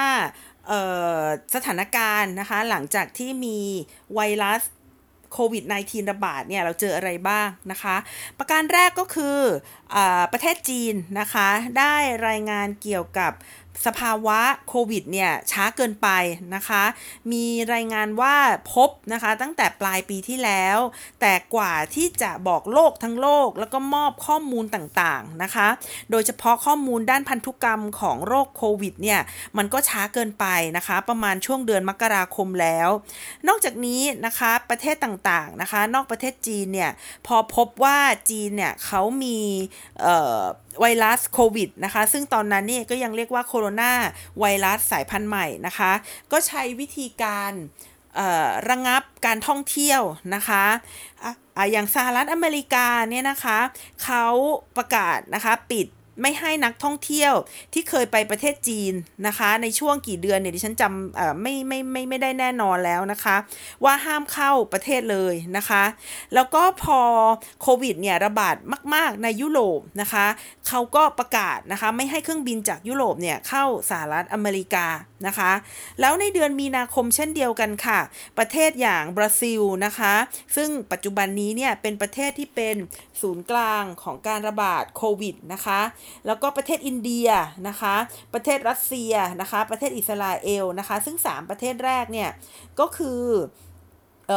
[1.55, 3.59] สถานการณ์นะคะหลังจากที่มี
[4.15, 4.63] ไวรัส
[5.33, 7.97] โควิด -19 ระบาดเนี่ยเราเจออะไรบ้างนะคะ
[8.39, 9.39] ประการแรกก็คือ
[9.95, 9.97] อ
[10.33, 11.95] ประเทศจีนนะคะ ได้
[12.29, 13.33] รายงานเกี่ยวกับ
[13.87, 16.09] สภาวะโควิดเนี่ยช้าเกินไป
[16.55, 16.83] นะคะ
[17.33, 18.35] มีรายงานว่า
[18.73, 20.79] พบนะคะตั้งแต่ปลายปีที่แล้ว
[21.21, 25.69] แต่กว่าที่จะบอกโลกทั้งโลก แล้วก็มอบข้อมูลต่างๆนะคะ
[26.11, 29.21] โดยเฉพาะข้อมูลด้านพันธุกรรมของโรคโควิดเนี่ย
[29.57, 32.89] มันก็ช้าเกินไปนะคะ ประมาณช่วงเดือนมกราคมแล้ว
[33.49, 36.91] นอกจากนี้นะคะประเทศต่างๆนะคะ นอกประเทศจีนเนี่ย
[37.27, 37.99] พอพบว่า
[38.31, 39.39] จีนเนี่ยเขามี
[40.81, 43.93] ไวรัสโควิดนะคะ ซึ่งตอนนั้นนี่ก็ยังเรียกว่าโคโรนา
[44.41, 45.93] ไวรัสสายพันธุ์ใหม่นะคะ
[46.33, 47.53] ก็ใช้วิธีการ
[48.71, 50.03] ระงับการท่องเที่ยว
[50.35, 50.65] นะคะ
[51.73, 53.59] อย่างสหรัฐอเมริกาเนี่ยนะคะ
[54.05, 54.25] เขา
[54.77, 55.87] ประกาศนะคะปิด
[56.23, 57.35] ไม่ให้นักท่องเที่ยว
[57.73, 58.93] ที่เคยไปประเทศจีน
[59.27, 63.37] นะคะ ในช่วงกี่เดือนเนี่ยดิฉันจำไม่ไม่ไม่ไม่ได้แน่นอนแล้วนะคะ
[63.85, 65.85] ว่าห้ามเข้าประเทศเลยนะคะ
[66.35, 67.01] แล้วก็พอ
[67.63, 68.57] โควิดเนี่ยระบาด
[68.95, 70.27] มาก ๆ ในยุโรปนะคะ
[70.69, 74.87] เขาก็ประกาศนะคะ ไม่ให้เครื่องบินจากยุโรปเนี่ยเข้าสหรัฐอเมริกา
[75.27, 75.53] นะคะ
[76.01, 78.01] แล้วในเดือนมีนาคมเช่นเดียวกันค่ะ
[78.39, 80.15] ประเทศอย่างบราซิลนะคะ
[80.57, 82.77] ซึ่งปัจจุบันนี้เนี่ยเป็นประเทศที่เป็น
[83.21, 85.81] ศูนย์กลางของการระบาดโควิดนะคะ
[86.27, 87.29] แล้วก็ประเทศอินเดีย
[87.69, 87.95] นะคะ
[88.35, 92.31] ประเทศรัสเซียนะคะ ประเทศอิสราเอลนะคะ ซึ่ง 3 ประเทศแรกเนี่ย
[92.81, 93.23] ก็คือ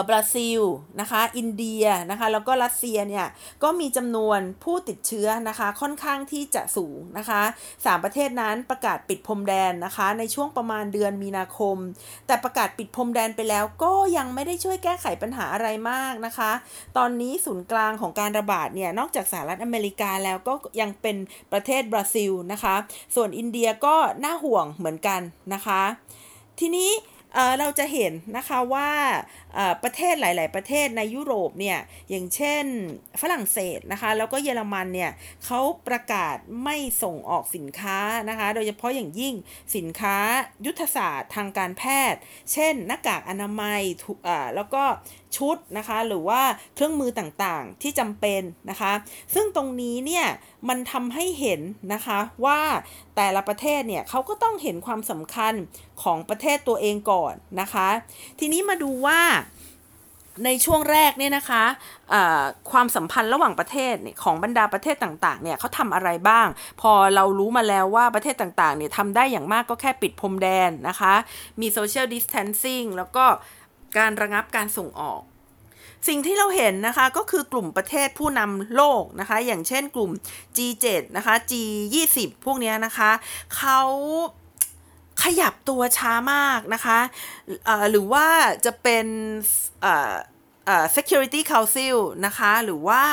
[0.09, 0.61] บราซิล
[0.99, 3.27] นะคะ อินเดียนะคะ แล้วก็รัสเซียเนี่ย
[3.63, 7.41] ก็มีจำนวนผู้ติดเชื้อนะคะค่อนข้างที่จะสูงนะคะ
[7.85, 11.77] สามประเทศนั้นประกาศปิดพรมแดนนะคะ ในช่วงประมาณเดือนมีนาคม
[12.27, 16.51] แต่ประกาศปิดพรมแดนไปแล้วก็ยังไม่ได้ช่วยแก้ไขปัญหาอะไรมากนะคะ
[16.97, 21.17] ตอนนี้ศูนย์กลางของการระบาดเนี่ยนอกจากสหรัฐอเมริกาแล้วก็ยังเป็น
[21.51, 22.75] ประเทศบราซิลนะคะ
[23.15, 25.21] ส่วนอินเดียก็น่าห่วงเหมือนกัน
[25.53, 25.81] นะคะ
[26.61, 26.91] ทีนี้
[27.59, 28.89] เราจะเห็นนะคะว่า
[29.83, 32.65] ประเทศหลาย ๆ ประเทศในยุโรปเนี่ยอย่างเช่น
[33.21, 35.11] ฝรั่งเศสนะคะแล้วก็เยอรมันเนี่ย
[35.45, 39.33] เขาประกาศไม่ส่งออกสินค้านะคะโดยเฉพาะอย่างยิ่ง
[39.75, 40.17] สินค้า
[40.65, 42.19] ยุทธศาสตร์ทางการแพทย์
[42.51, 43.81] เช่น หน้ากากอนามัย
[44.55, 44.83] แล้วก็
[45.37, 46.41] ชุดนะคะหรือว่า
[46.75, 48.93] เครื่องมือต่างๆที่จำเป็นนะคะ
[49.33, 50.25] ซึ่งตรงนี้เนี่ย
[50.69, 51.61] มันทำให้เห็น
[51.93, 52.61] นะคะว่า
[53.15, 55.53] แต่ละประเทศเนี่ยเขาก็ต้องเห็นความสำคัญ
[56.03, 57.89] ของประเทศตัวเองก่อนนะคะ
[58.39, 59.19] ทีนี้มาดูว่า
[60.45, 61.63] ในช่วงแรกเนี่ยนะคะ
[62.71, 66.47] ความสัมพันธ์ระหว่างประเทศของบรรดาประเทศต่างๆเนี่ยเขาทำอะไรบ้าง
[66.81, 71.13] พอเรารู้มาแล้วว่าประเทศต่างๆเนี่ยทำได้อย่างมากก็แค่ปิดพรมแดนนะคะ
[71.61, 73.25] มี social distancing แล้วก็
[73.97, 75.21] การระงับการส่งออก
[76.07, 80.11] สิ่งที่เราเห็นนะคะก็คือกลุ่มประเทศผู้นำโลกนะคะ อย่างเช่นกลุ่ม
[80.57, 80.85] G7
[81.17, 83.11] นะคะ G20 พวกนี้นะคะ
[83.55, 83.79] เขา
[85.21, 86.99] ขยับตัวช้ามากนะคะ
[87.89, 88.27] หรือว่า
[88.65, 89.05] จะเป็น
[90.95, 93.03] Security Council นะคะ หรือว่า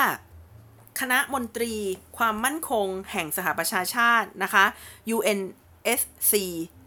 [1.00, 1.74] คณะมนตรี
[2.16, 4.64] ความมั่นคงแห่งสหประชาชาตินะคะ
[5.16, 6.32] UNSC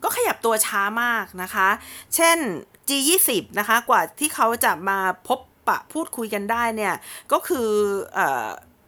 [0.04, 1.68] ก็ขยับตัวช้ามากนะคะ
[2.16, 2.38] เช่น
[2.90, 6.96] G20 นะคะ กว่าที่เขาจะมาพบปะพูดคุยกันได้เนี่ย
[7.32, 7.70] ก็คือ
[8.18, 8.20] อ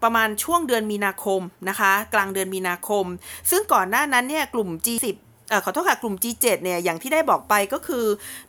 [0.04, 3.06] ประมาณช่วงเดือนมีนาคมนะคะ กลางเดือนมีนาคม
[3.50, 5.16] ซึ่งก่อนหน้านั้นเนี่ยกลุ่ม G10
[5.52, 8.06] อขอโทษค่ะกลุ่ม G7 เนี่ยอย่างที่ได้บอกไปก็คือ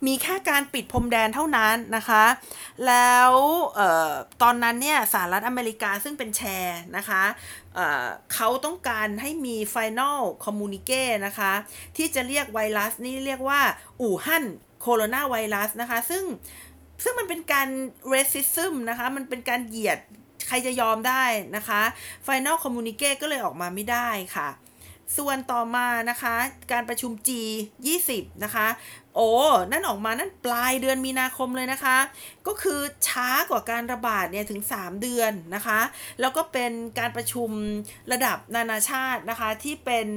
[0.06, 2.24] มีแค่การปิดพรมแดนเท่านั้นนะคะ
[2.86, 3.32] แล้ว
[3.78, 3.80] อ
[4.10, 7.22] อตอนนั้นเนี่ยสหรัฐอเมริกาซึ่งเป็นแชร์นะคะ
[7.74, 11.52] เเขาต้องการให้มี Final Communique นะคะ
[11.96, 13.60] ที่จะเรียกไวรัสนี่เรียกว่า
[14.00, 14.44] อู่ฮั่น
[14.80, 16.24] โคโรนาไวรัสนะคะ ซึ่ง
[17.02, 17.68] ซึ่งมันเป็นการ
[18.12, 19.98] racism นะคะ มันเป็นการเหยียด
[20.48, 21.24] ใครจะยอมได้
[21.56, 21.82] นะคะ
[22.26, 24.48] Final Communique ก็เลยออกมาไม่ได้ค่ะ
[25.16, 26.34] ส่วนต่อมานะคะ
[26.72, 27.30] การประชุม G
[27.86, 28.66] 20นะคะ
[29.14, 29.30] โอ้
[29.70, 31.98] นั่นออกมานั่นปลายเดือนมีนาคมเลยนะคะ
[32.46, 35.80] ก็คือช้ากว่าการระบาดเนี่ยถึง 3 เดือนนะคะ
[36.20, 37.50] แล้วก็เป็นการประชุม
[38.12, 40.08] ระดับนานาชาตินะคะที่เป็น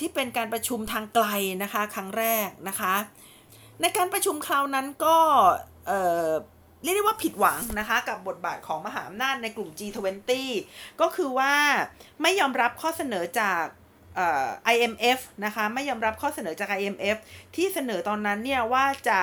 [0.00, 1.26] ที่เป็นการประชุมทางไกล
[1.62, 2.94] นะคะครั้งแรกนะคะ
[3.80, 5.16] ในการประชุมคราวนั้นก็
[6.82, 10.30] เรียกได้ว่าผิดหวังนะคะกับบทบาทของมหาอำนาจในกลุ่ม G20
[11.00, 11.54] ก็คือว่า
[12.22, 13.62] ไม่ยอมรับข้อเสนอจาก
[14.74, 17.16] IMF นะคะไม่ยอมรับข้อเสนอจาก IMF
[17.56, 19.20] ที่เสนอตอนนั้นเนี่ยว่าจะ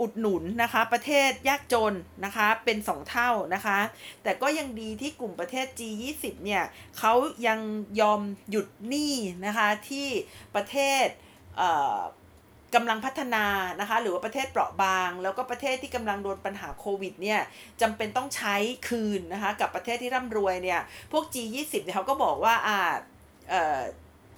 [0.00, 1.94] อุดหนุนนะคะประเทศยากจน
[2.24, 3.78] นะคะเป็น 2 เท่านะคะ
[4.22, 6.64] แต่ก็ยังดีที่กลุ่มประเทศ G20 เนี่ย
[6.98, 7.12] เขา
[7.46, 7.60] ยัง
[8.00, 8.20] ยอม
[8.50, 9.14] หยุดหนี้
[9.46, 10.08] นะคะที่
[10.54, 11.06] ประเทศ
[12.74, 13.44] กำลังพัฒนา
[13.80, 17.40] นะคะหรือว่าประเทศเปราะบาง แล้วก็ประเทศที่กำลังโดนปัญหาโควิดเนี่ย
[17.80, 18.56] จำเป็นต้องใช้
[18.88, 20.80] คืนนะคะกับประเทศที่ร่ำรวยเนี่ย
[21.12, 22.78] พวก G20 เนี่ยเขาก็บอกว่าอ่า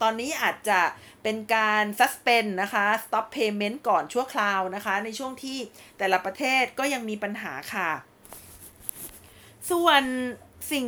[0.03, 0.81] ตอนนี้อาจจะ
[1.23, 5.59] เป็นการ suspend นะคะ stop payment ก่อนชั่วคราวนะคะ ในช่วงที่
[5.99, 7.91] แต่ละประเทศก็ยังมีปัญหาค่ะ
[9.71, 10.03] ส่วน
[10.73, 10.87] สิ่ง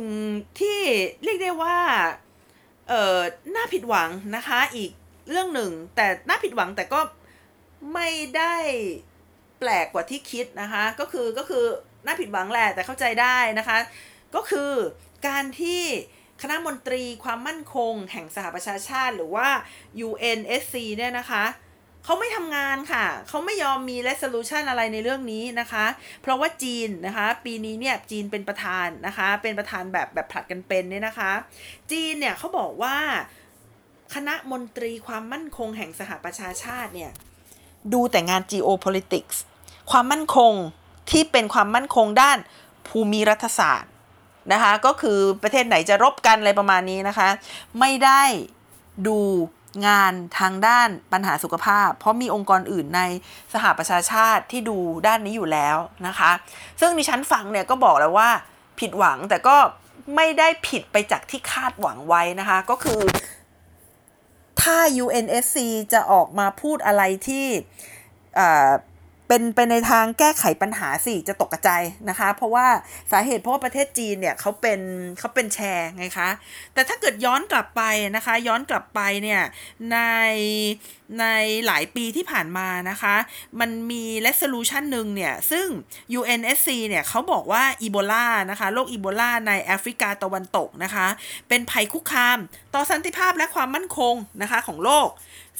[0.59, 0.79] ที่
[1.23, 1.79] เรียกได้ว่า
[2.89, 3.19] เอ่อ
[3.55, 4.91] น่าผิดหวังนะคะอีก
[5.29, 6.99] เรื่องหนึ่ง แต่น่าผิดหวังแต่ก็
[7.93, 8.55] ไม่ได้
[9.59, 11.65] แปลกกว่าที่คิดนะคะ ก็คือก็คือ
[12.05, 13.77] น่าผิดหวังแหละแต่เข้าใจได้นะคะ
[14.35, 14.71] ก็คือ
[15.27, 15.83] การที่
[16.41, 19.47] คณะมนตรีความมั่นคง แห่งสหประชาชาติหรือว่า
[20.07, 21.43] UNSC เนี่ยนะคะ
[22.03, 25.85] เขาไม่ทำงานค่ะ เขาไม่ยอมมี resolution อะไรในเรื่องนี้นะคะ
[26.21, 31.31] เพราะว่าจีนนะคะ ปีนี้เนี่ยจีนเป็นประธานนะคะ เป็นประธานแบบแบบผลัดกันเป็นเนี่ยนะคะ
[31.91, 32.97] จีนเนี่ยเขาบอกว่า
[34.15, 37.11] คณะมนตรีความมั่นคงแห่งสหประชาชาติเนี่ย
[37.93, 39.37] ดูแต่งาน geopolitics
[39.91, 40.53] ความมั่นคง
[41.11, 42.37] ที่เป็นความมั่นคงด้าน
[42.87, 43.91] ภูมิรัฐศาสตร์
[44.53, 47.29] นะคะก็คือประเทศไหนจะรบกันอะไรประมาณนี้นะคะ
[47.79, 48.23] ไม่ได้
[49.07, 49.19] ดู
[49.87, 53.01] งานทางด้านปัญหาสุขภาพ เพราะมีองค์กรอื่นใน
[53.53, 54.77] สหประชาชาติที่ดู
[55.07, 55.77] ด้านนี้อยู่แล้ว
[56.07, 56.31] นะคะ
[56.79, 58.29] ซึ่งดิฉันฟังเนี่ยก็บอกแล้วว่า
[58.79, 59.57] ผิดหวังแต่ก็
[60.15, 63.01] ไม่ได้ผิดไปจากที่คาดหวังไว้นะคะ ก็คือ
[64.61, 65.57] ถ้า UNSC
[65.93, 67.45] จะออกมาพูดอะไรที่
[69.27, 72.67] เป็นไปในทางแก้ไขปัญหาสิจะตกกระจายนะคะ เพราะว่า
[73.11, 74.79] สาเหตุเพราะว่าประเทศจีนเนี่ยเขาเป็น
[75.19, 76.29] เขาเป็นแชร์ไงคะ
[76.73, 77.81] แต่ถ้าเกิดย้อนกลับไป
[78.15, 79.41] นะคะ ย้อนกลับไปเนี่ย
[79.91, 79.97] ใน
[81.19, 81.25] ใน
[81.65, 83.15] หลายปีที่ผ่านมานะคะ
[83.59, 85.67] มันมี resolution หนึ่งเนี่ย ซึ่ง
[86.19, 91.07] UNSC เนี่ยเขาบอกว่าอีโบลานะคะโรคอีโบลาในแอฟริกาตะวันตกนะคะ
[91.49, 92.37] เป็นภัยคุกคาม
[92.73, 95.09] ต่อสันติภาพและความมั่นคงนะคะของโลก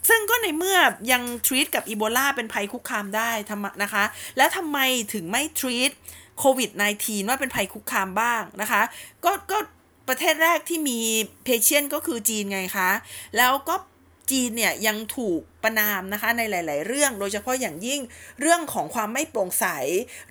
[0.09, 0.77] ซึ่งก็ในเมื่อ
[1.11, 4.03] ยังทรีตกับอีโบลาเป็นภัยคุกคามได้ทำนะคะ
[4.37, 4.79] แล้วทำไม
[5.13, 5.91] ถึงไม่ทรีต
[6.39, 6.69] โควิด
[7.01, 8.81] -19 ว่าเป็นภัยคุกคามบ้างนะคะ
[9.25, 9.57] ก็ก็
[10.07, 10.99] ประเทศแรกที่มี
[11.43, 12.89] เพเชียนก็คือจีนไงคะ
[13.37, 13.75] แล้วก็
[14.31, 18.01] จีนเนี่ยยังถูกประนามนะคะในหลาย ๆ เรื่อง โดยเฉพาะอย่างยิ่ง
[18.41, 19.65] เรื่องของความไม่โปร่งใส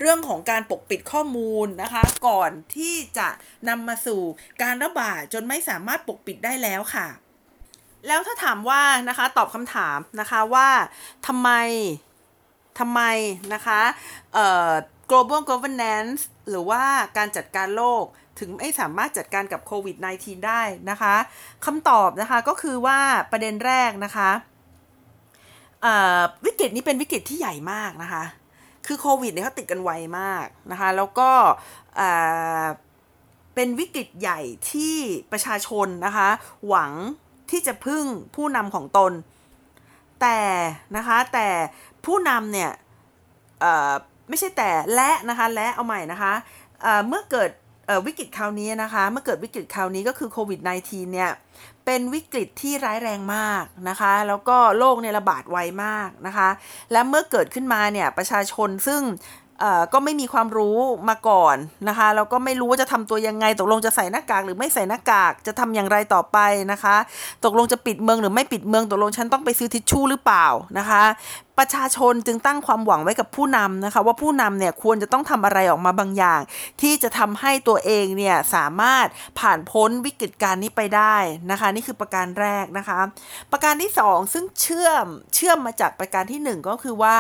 [0.01, 3.29] เรื่องของการปกปิดข้อมูลนะคะ ก่อนที่จะ
[3.69, 4.21] นำมาสู่
[4.63, 7.07] การระบาดจนไม่สามารถปกปิดได้แล้วค่ะ
[8.07, 10.69] แล้วถ้าถามว่านะคะตอบคำถามนะคะว่า
[11.27, 11.51] ทำไม
[12.79, 13.01] ทำไม
[13.55, 13.81] นะคะ
[14.35, 14.71] เอ่อ
[15.11, 16.83] global governance หรือว่า
[17.17, 18.05] การจัดการโลก
[18.39, 21.15] ถึงไม่สามารถจัดการกับโควิด -19 ได้นะคะ
[21.67, 22.99] คำตอบนะคะก็คือว่า
[23.33, 24.31] ประเด็นแรกนะคะ
[26.45, 28.25] วิกฤตนี้เป็นวิกฤตที่ใหญ่มากนะคะ
[28.87, 31.31] คือโควิดเนี่ยเขาติดกันไวมากนะคะ แล้วก็
[33.55, 34.41] เป็นวิกฤตใหญ่
[34.71, 34.97] ที่
[35.33, 36.29] ประชาชนนะคะ
[36.69, 36.93] หวัง
[37.51, 38.05] ที่จะพึ่ง
[38.37, 39.13] ผู้นำของตน
[40.23, 40.41] แต่
[40.97, 41.49] นะคะแต่
[42.05, 42.71] ผู้นำเนี่ย
[44.29, 46.33] ไม่ใช่แต่และนะคะและเอาใหม่นะคะ
[47.09, 47.51] เมื่อเกิด
[48.07, 51.31] วิกฤตคราวนี้นะคะ เมื่อเกิดวิกฤตคราวนี้ก็คือโควิด -19 เนี่ย
[51.85, 56.49] เป็นวิกฤตที่ร้ายแรงมากนะคะ แล้วก็โรคเนี่ยระบาดไวมากนะคะ
[56.93, 59.01] และเมื่อเกิดขึ้นมาเนี่ยประชาชนซึ่ง
[59.93, 61.57] ก็ไม่มีความรู้มาก่อน
[61.89, 66.39] นะคะแล้วก็ไม่รู้ว่าจะทำตัวยังไง ตกลงจะใส่หน้ากากหรือไม่ใส่หน้ากากจะทำอย่างไรต่อไป
[66.73, 66.97] นะคะ
[67.45, 70.47] ตกลงจะปิดเมืองหรือไม่ปิดเมือง ตกลงฉันต้องไปซื้อทิชชู่หรือเปล่า
[70.79, 71.03] นะคะ
[71.59, 76.41] ประชาชนจึงตั้งความหวังไว้กับผู้นำนะคะ ว่าผู้นำเนี่ยควรจะต้องทำอะไรออกมาบางอย่าง
[76.81, 79.07] ที่จะทำให้ตัวเองเนี่ยสามารถ
[79.41, 81.17] ผ่านพ้นวิกฤตการนี้ไปได้
[81.51, 83.01] นะคะ นี่คือประการแรกนะคะ
[83.53, 87.17] ประการที่ 2 ซึ่งเชื่อมเชื่อมมาจากประการที่ 1 ก็คือว่า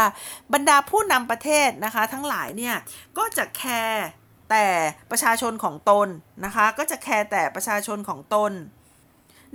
[0.52, 2.76] บรรดาผู้นำประเทศนะคะ ทั้งหลายเนี่ย
[3.18, 4.06] ก็จะแคร์
[4.50, 4.66] แต่
[5.10, 6.08] ประชาชนของตน
[6.44, 8.52] นะคะ ก็จะแคร์แต่ประชาชนของตน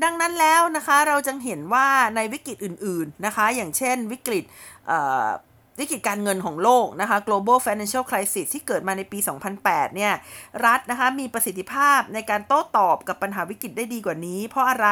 [0.03, 4.43] ดังนั้นแล้วนะคะเราจึงเห็นว่าในวิกฤตอื่นๆนะคะ อย่างเช่นวิกฤต
[5.79, 9.19] วิกฤตการเงินของโลกนะคะ global financial crisis ที่เกิดมาในปี
[9.57, 10.13] 2008 เนี่ย
[10.65, 14.88] รัฐนะคะมีประสิทธิภาพในการโต้ตอบกับปัญหาวิกฤตได้ดีกว่านี้ เพราะอะไร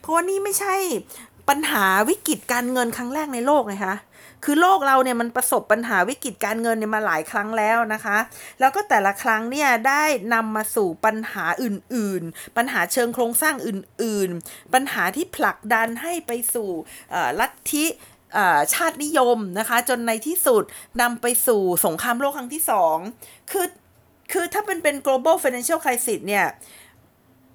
[0.00, 0.76] เพราะว่านี่ไม่ใช่
[1.48, 3.96] ปัญหาวิกฤตการเงินครั้งแรกในโลกไงคะ
[4.44, 8.18] คือโลกเราเนี่ยมันประสบปัญหาวิกฤตการเงินเนี่ยมาหลายครั้งแล้วนะคะ
[8.60, 16.70] แล้วก็แต่ละครั้งเนี่ยได้นำมาสู่ปัญหาอื่น ๆ ปัญหาเชิงโครงสร้างอื่น ๆ ปัญหาที่ผลักดันให้ไปสู่
[17.40, 17.84] ลัทธิ
[18.74, 20.62] ชาตินิยมนะคะ จนในที่สุด
[21.00, 22.96] นำไปสู่สงครามโลกครั้งที่สอง
[23.50, 23.66] คือ
[24.32, 26.46] คือถ้าเป็นเป็น global financial crisis เนี่ย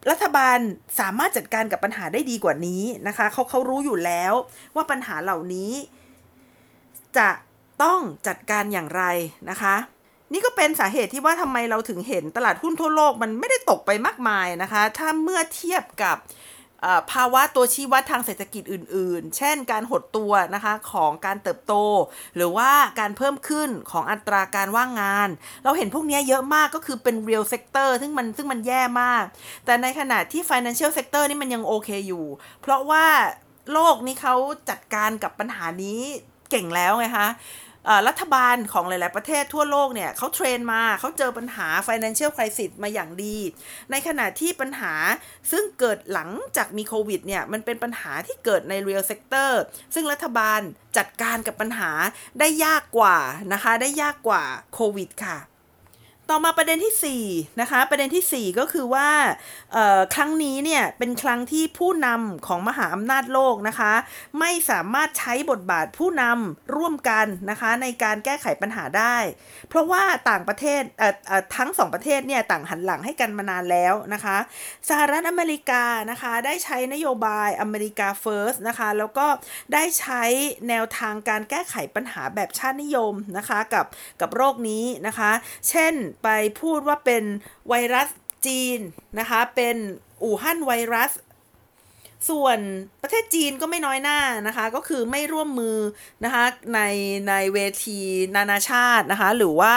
[0.10, 0.58] รัฐบาล
[1.00, 4.34] สามารถจัดการกับปัญหาได้ดีกว่านี้นะคะเขาเขารู้อยู่แล้ว
[4.76, 5.72] ว่าปัญหาเหล่านี้
[7.18, 7.30] จะ
[7.84, 9.04] ต้องจัดการอย่างไร
[9.50, 9.76] นะคะ
[10.34, 16.18] นี่ก็เป็นสาเหตุที่ว่าทำไมเราถึงเห็นตลาดหุ้นทั่วโลกมันไม่ได้ตกไปมากมายนะคะ ถ้าเมื่อเทียบกับ
[17.12, 21.74] ภาวะตัวชี้วัดทางเศรษฐกิจอื่น ๆ เช่น การหดตัวนะคะของการเติบโต
[22.36, 25.30] หรือว่าการเพิ่มขึ้นของอัตราการว่างงาน
[25.64, 29.24] เราเห็นพวกนี้เยอะมากก็คือเป็น real sector ซึ่งมันซึ่งมันแย่มาก
[29.66, 32.26] แต่ในขณะที่ financial sector นี่มันยังโอเคอยู่
[32.62, 33.06] เพราะว่า
[33.74, 34.36] โลกนี้เขา
[34.70, 36.02] จัดการกับปัญหานี้
[36.52, 37.30] เก่งแล้วไงคะ
[38.08, 43.38] รัฐบาลของหลาย ๆ ประเทศทั่วโลกเนี่ยเขาเทรนมาเขาเจอปัญหา financial crisis มาอย่างดี
[43.92, 44.94] ในขณะที่ปัญหา
[45.52, 49.52] ซึ่งเกิดหลังจากมีโควิดเนี่ย มันเป็นปัญหาที่เกิดใน real sector
[49.94, 50.60] ซึ่งรัฐบาล
[50.98, 51.92] จัดการกับปัญหา
[52.40, 53.18] ได้ยากกว่า
[53.54, 55.38] นะคะ ได้ยากกว่าโควิดค่ะ
[56.30, 59.10] ต่อมาประเด็นที่4นะคะประเด็นที่ 4 ก็คือว่า
[60.16, 63.94] ครั้งนี้เนี่ยเป็นครั้งที่ผู้นำของมหาอำนาจโลกนะคะ
[64.40, 69.18] ไม่สามารถใช้บทบาทผู้นำร่วมกันนะคะในการแก้ไขปัญหาได้
[69.70, 70.82] เพราะว่าต่างประเทศ
[71.56, 74.38] ทั้งสองประเทศเนี่ยต่างหันหลังให้กันมานานแล้วนะคะ
[74.90, 79.28] สหรัฐอเมริกานะคะได้ใช้นโยบายอเมริกาเฟิร์สนะคะแล้วก็
[79.74, 80.24] ได้ใช้
[80.70, 83.86] แนวทางการแก้ไขปัญหาแบบชาตินิยมนะคะกับ
[84.22, 85.32] กับโรคนี้นะคะ
[85.70, 86.28] เช่นไป
[86.62, 87.24] พูดว่าเป็น
[87.68, 88.10] ไวรัส
[88.46, 88.80] จีน
[89.20, 89.76] นะคะ เป็น
[90.24, 91.12] อู่ฮั่นไวรัส
[92.30, 92.60] ส่วน
[93.02, 95.78] ประเทศจีนก็ไม่น้อยหน้านะคะ ก็คือไม่ร่วมมือ
[96.26, 96.80] นะคะใน
[97.30, 98.00] ในเวที
[98.36, 99.76] นานาชาตินะคะ หรือว่า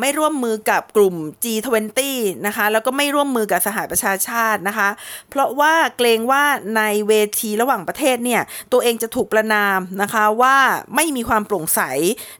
[0.00, 2.00] ไม่ร่วมมือกับกลุ่ม G20
[2.46, 4.88] นะคะ แล้วก็ไม่ร่วมมือกับสหประชาชาตินะคะ
[5.30, 6.44] เพราะว่าเกรงว่า
[6.76, 10.56] ในเวทีระหว่างประเทศเนี่ย ตัวเองจะถูกประนามนะคะว่า
[10.94, 11.80] ไม่มีความโปร่งใส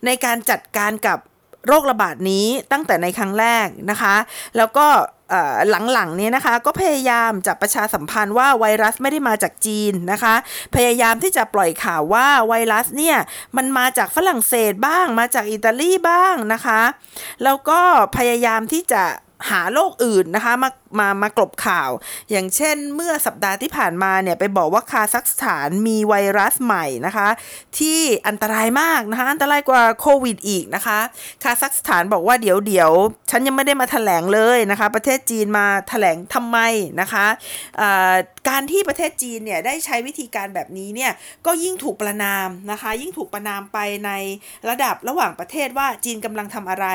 [0.07, 1.19] ในการจัดการกับ
[1.67, 4.15] โรคระบาดนี้ตั้งแต่ในครั้งแรกนะคะ
[4.57, 4.87] แล้วก็
[5.93, 10.35] หลังๆนี้นะคะก็พยายามจะประชาสัมพันธ์ว่าไวรัสไม่ได้มาจากจีนนะคะ
[10.75, 13.17] พยายามที่จะปล่อยข่าวว่าไวรัสเนี่ย
[13.57, 16.83] มันมาจากฝรั่งเศสบ้าง มาจากอิตาลีบ้างนะคะ
[17.45, 17.81] แล้วก็
[18.17, 19.03] พยายามที่จะ
[19.51, 21.91] หาโรคอื่นนะคะมามามากลบข่าว
[22.31, 27.29] อย่างเช่นเมื่อสัปดาห์ที่ผ่านมาเนี่ยไปบอกว่าคาซัคสถานมีไวรัสใหม่นะคะ
[27.79, 30.99] ที่อันตรายมากนะคะอันตรายกว่าโควิดอีกนะคะ
[31.43, 32.91] คาซัคสถานบอกว่าเดี๋ยวเดี๋ยว
[33.31, 36.59] ฉันยังไม่ได้มาถแถลงเลยนะคะ ประเทศจีนมาถแถลงทำไม
[37.01, 37.27] นะคะ
[38.49, 41.13] การที่ประเทศจีนเนี่ยได้ใช้วิธีการแบบนี้เนี่ย
[41.47, 44.11] ก็ยิ่งถูกประนามนะคะ ยิ่งถูกประนามไปใน
[44.69, 46.87] ระดับระหว่างประเทศว่าจีนกำลังทำอะไร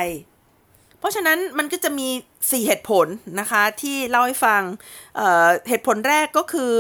[1.00, 2.08] เพราะฉะนั้นมันก็จะมี
[2.38, 3.08] 4 เหตุผล
[3.40, 4.62] นะคะที่เล่าให้ฟัง
[5.16, 6.72] เเหตุผลแรกก็คือ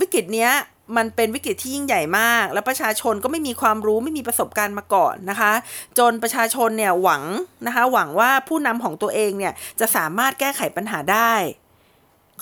[0.00, 0.52] วิกฤตเนี้ย
[0.96, 5.52] มันเป็นวิกฤตที่ยิ่งใหญ่มาก แล้วประชาชนก็ไม่มีความรู้ไม่มีประสบการณ์มาก่อนนะคะ
[5.98, 7.22] จนประชาชนเนี่ยหวัง
[7.66, 11.32] นะคะหวังว่าผู้นำของตัวเองเนี่ยจะสามารถแก้ไขปัญหาได้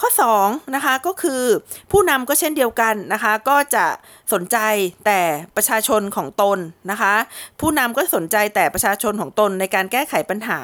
[0.01, 0.09] ข้อ
[0.41, 1.43] 2นะคะก็คือ
[1.91, 3.87] ผู้นำก็เช่นเดียวกันนะคะก็จะ
[4.33, 4.59] สนใจ
[5.07, 5.21] แต่
[5.57, 6.59] ประชาชนของตน
[6.91, 7.15] นะคะ
[7.61, 10.61] ผู้นำก็สนใจแต่ประชาชนของตนในการแก้ไขปัญหา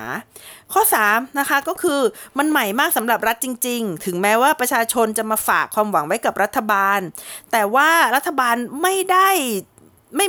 [0.73, 2.01] ข้อ3นะคะก็คือ
[2.39, 7.01] มันใหม่มากสำหรับรัฐจริง ๆ ถึงแม้ว่าประชาชนจะมาฝากความหวังไว้กับรัฐบาล
[7.53, 9.29] แต่ว่ารัฐบาลไม่ได้
[10.17, 10.27] ไม่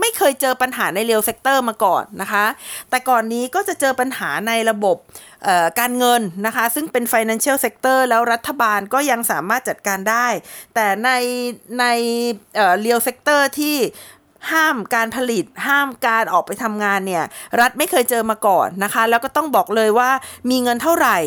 [0.00, 2.44] ไม่เคยเจอปัญหาใน real sector มาก่อนนะคะ
[2.90, 4.96] แต่ก่อนนี้ก็จะเจอปัญหาในระบบ
[5.80, 10.26] การเงินนะคะ ซึ่งเป็น financial sector แล้วรัฐบาลก็ยังสามารถจัดการได้
[10.74, 11.10] แต่ใน
[11.80, 11.84] ใน
[12.80, 13.76] real sector ที่
[14.52, 17.24] ห้ามการผลิตห้ามการออกไปทำงานเนี่ย
[17.60, 20.10] รัฐไม่เคยเจอมาก่อนนะคะ แล้วก็ต้องบอกเลยว่า
[20.50, 21.18] มีเงินเท่าไหร่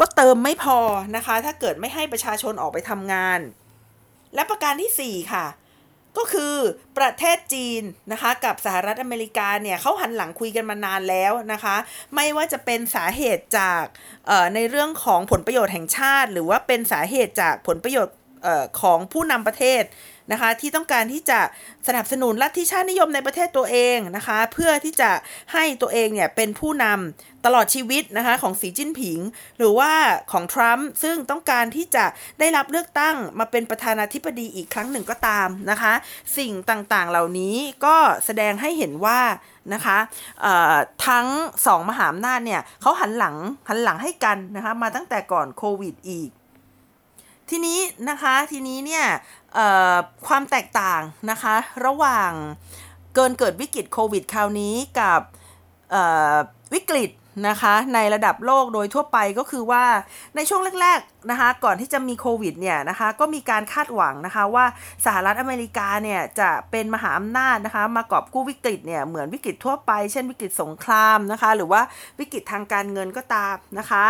[0.00, 0.78] ก็เติมไม่พอ
[1.16, 3.40] นะคะ ถ้าเกิดไม่ให้ประชาชนออกไปทำงาน
[4.34, 5.46] และประการที่ 4 ค่ะ
[6.18, 6.54] ก็คือ
[6.98, 11.76] ประเทศจีนนะคะ กับสหรัฐอเมริกาเนี่ยเขาหันหลังคุยกันมานานแล้วนะคะ
[12.14, 13.84] ไม่ว่าจะเป็นสาเหตุจาก
[14.54, 18.16] ในเรื่องของผลประโยชน์แห่งชาติ หรือว่าเป็นสาเหตุจากผลประโยชน์
[18.80, 19.82] ของผู้นำประเทศ
[20.32, 21.40] นะคะที่ต้องการที่จะ
[21.86, 25.10] สนับสนุนลัทธิชาตินิยมในประเทศตัวเองนะคะเพื่อที่จะ
[25.52, 29.18] ให้ตัวเองเนี่ยเป็นผู้นำตลอดชีวิตนะคะของสีจิ้นผิง
[29.58, 29.92] หรือว่า
[30.32, 32.04] ของทรัมป์ซึ่งต้องการที่จะ
[32.38, 35.92] ได้รับเลือกตั้งมาเป็นประธานาธิบดีอีกครั้งหนึ่งก็ตามนะคะ
[36.38, 39.20] สิ่งต่างๆเหล่านี้ก็แสดงให้เห็นว่า
[39.74, 39.98] นะคะ
[41.06, 41.26] ทั้ง
[41.66, 43.36] สองมหาอำนาจเนี่ยเขาหันหลัง
[43.68, 46.30] หันหลังให้กันนะคะมาตั้งแต่ก่อนโควิดอีก
[47.50, 49.04] ทีนี้นะคะทีนี้เนี่ย
[50.26, 51.54] ความแตกต่างนะคะ
[51.86, 52.30] ระหว่าง
[53.14, 55.20] เกินเกิดวิกฤตโควิดคราวนี้กับ
[56.74, 57.10] วิกฤต
[57.48, 59.84] นะคะในระดับโลกโดยทั่วไปก็คือว่า
[60.36, 64.64] ในช่วงแรกๆนะคะก่อนที่จะมีโควิดเนี่ยนะคะก็มีการคาดหวังนะคะว่า
[65.04, 71.80] สหรัฐอเมริกาเนี่ยจะเป็นมหาอำนาจนะคะมากอบกู้วิกฤตเนี่ยเหมือนวิกฤตทั่วไปเช่นวิกฤตสงครามนะคะหรือว่า
[72.18, 74.04] วิกฤตทางการเงินก็ตามนะคะ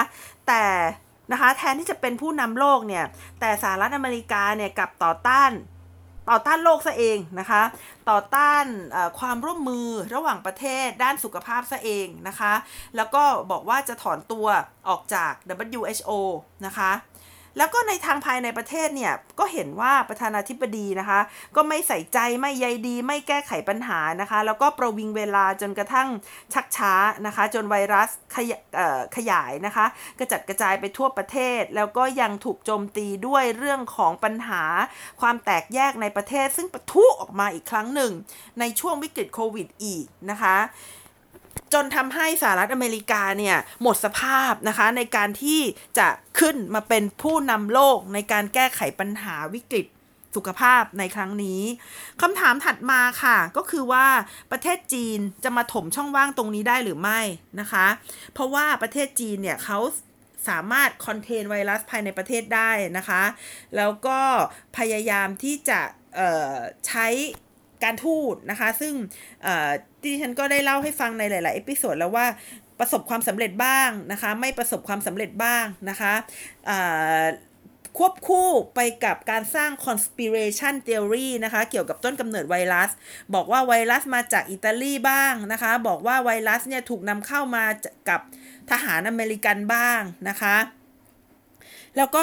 [0.46, 0.64] แต่
[1.32, 3.04] นะคะ แทนที่จะเป็นผู้นำโลกเนี่ย
[3.40, 5.52] แต่สหรัฐอเมริกาเนี่ยกับต่อต้าน
[6.30, 7.62] ต่อต้านโลกซะเองนะคะ
[8.10, 8.64] ต่อต้าน
[9.18, 12.52] ความร่วมมือระหว่างประเทศด้านสุขภาพซะเองนะคะ
[12.96, 14.46] แล้วก็บอกว่าจะถอนตัว
[14.88, 15.32] ออกจาก
[15.78, 16.10] WHO
[16.66, 16.90] นะคะ
[17.56, 21.20] แล้วก็ในทางภายในประเทศเนี่ยก็เห็นว่าประธานาธิบดีนะคะ
[21.56, 26.08] ก็ไม่ใส่ใจไม่ใยดี ไม่แก้ไขปัญหานะคะ แล้วก็ประวิงเวลาจนกระทั่ง
[26.54, 26.94] ชักช้า
[27.26, 28.52] นะคะ จนไวรัสขย
[29.16, 29.86] ขยายนะคะ
[30.18, 34.64] กระจัดกระจายไปทั่วประเทศ แล้วก็ยังถูกโจมตีด้วยเรื่องของปัญหา
[35.20, 38.12] ความแตกแยกในประเทศ ซึ่งปะทุออกมาอีกครั้งหนึ่ง
[38.60, 40.56] ในช่วงวิกฤตโควิดอีกนะคะ
[41.74, 45.60] จนทำให้สหรัฐอเมริกาเนี่ยหมดสภาพนะคะในการที่
[45.98, 46.08] จะ
[46.40, 49.86] ขึ้นมาเป็นผู้นำโลกในการแก้ไขปัญหาวิกฤต
[50.36, 51.62] สุขภาพในครั้งนี้
[52.20, 54.06] คำถามถัดมาค่ะ ก็คือว่า
[54.52, 57.20] ประเทศจีนจะมาถมช่องว่างตรงนี้ได้หรือไม่
[57.60, 57.86] นะคะ
[58.34, 59.78] เพราะว่าประเทศจีนเนี่ยเขา
[60.48, 63.22] สามารถคอนเทนไวรัสภายในประเทศได้นะคะ
[63.76, 64.20] แล้วก็
[64.78, 65.80] พยายามที่จะ
[66.86, 67.06] ใช้
[67.84, 68.94] การทูตนะคะ ซึ่ง
[70.02, 72.26] ที่ฉันก็ได้เล่าให้ฟังในหลาย ๆ เอพิโซดแล้วว่า
[72.78, 76.12] ประสบความสำเร็จบ้างนะคะ ไม่ประสบความสำเร็จบ้างนะคะ
[77.98, 82.90] ควบคู่ไปกับการสร้าง conspiration theory นะคะ เกี่ยวกับต้นกำเนิดไวรัส
[83.34, 87.64] บอกว่าไวรัสมาจากอิตาลีบ้างนะคะ บอกว่าไวรัสเนี่ยถูกนำเข้ามา
[88.08, 88.20] กับ
[88.70, 90.56] ทหารอเมริกันบ้างนะคะ
[91.96, 92.22] แล้วก็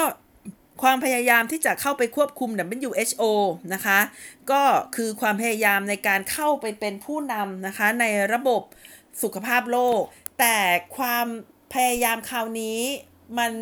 [0.82, 2.50] ความพยายามที่จะเข้าไปควบคุม
[2.88, 3.22] WHO
[3.74, 3.98] นะคะ
[4.50, 4.62] ก็
[4.96, 8.62] คือความพยายามในการเข้าไปเป็นผู้นำนะคะ ในระบบ
[9.22, 10.00] สุขภาพโลก
[10.38, 10.56] แต่
[10.96, 11.26] ความ
[11.74, 12.78] พยายามคราวนี้
[13.38, 13.52] มัน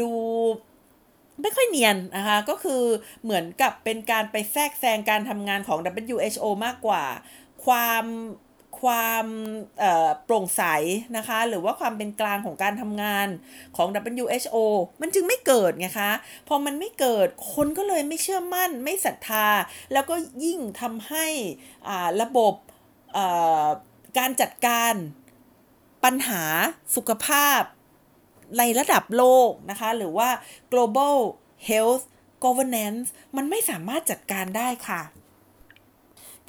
[0.00, 0.12] ดู
[1.40, 2.82] ไม่ค่อยเนียนนะคะ ก็คือ
[3.22, 5.78] เหมือนกับเป็นการไปแทรกแซงการทำงานของ
[6.14, 7.04] WHO มากกว่า
[7.66, 8.04] ความ
[8.82, 9.26] ความ
[10.24, 10.62] โปร่งใส
[11.16, 13.28] นะคะ หรือว่าความเป็นกลางของการทำงาน
[13.76, 13.88] ของ
[14.22, 14.56] WHO
[15.00, 16.12] มันจึงไม่เกิดไงคะ
[16.48, 19.46] พอมันไม่เกิดคนก็เลยไม่เชื่อมั่น ไม่ศรัทธา
[19.92, 20.14] แล้วก็
[20.44, 21.26] ยิ่งทำให้
[22.22, 22.54] ระบบ
[24.18, 24.92] การจัดการ
[26.04, 26.42] ปัญหา
[26.96, 27.60] สุขภาพ
[28.58, 30.28] ในระดับโลกนะคะ หรือว่า
[30.72, 31.16] global
[31.68, 32.04] health
[32.44, 35.02] governance มันไม่สามารถจัดการได้ค่ะ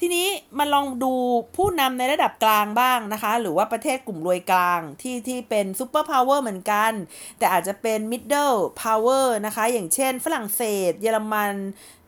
[0.05, 0.29] ทีนี้
[0.59, 1.13] มาลองดู
[1.55, 6.91] ผู้นำในระดับกลางบ้างนะคะ หรือว่าประเทศกลุ่มรวยกลางที่ที่เป็น superpower เหมือนกัน
[7.37, 11.53] แต่อาจจะเป็น middle power นะคะ อย่างเช่นฝรั่งเศสส เยอรมัน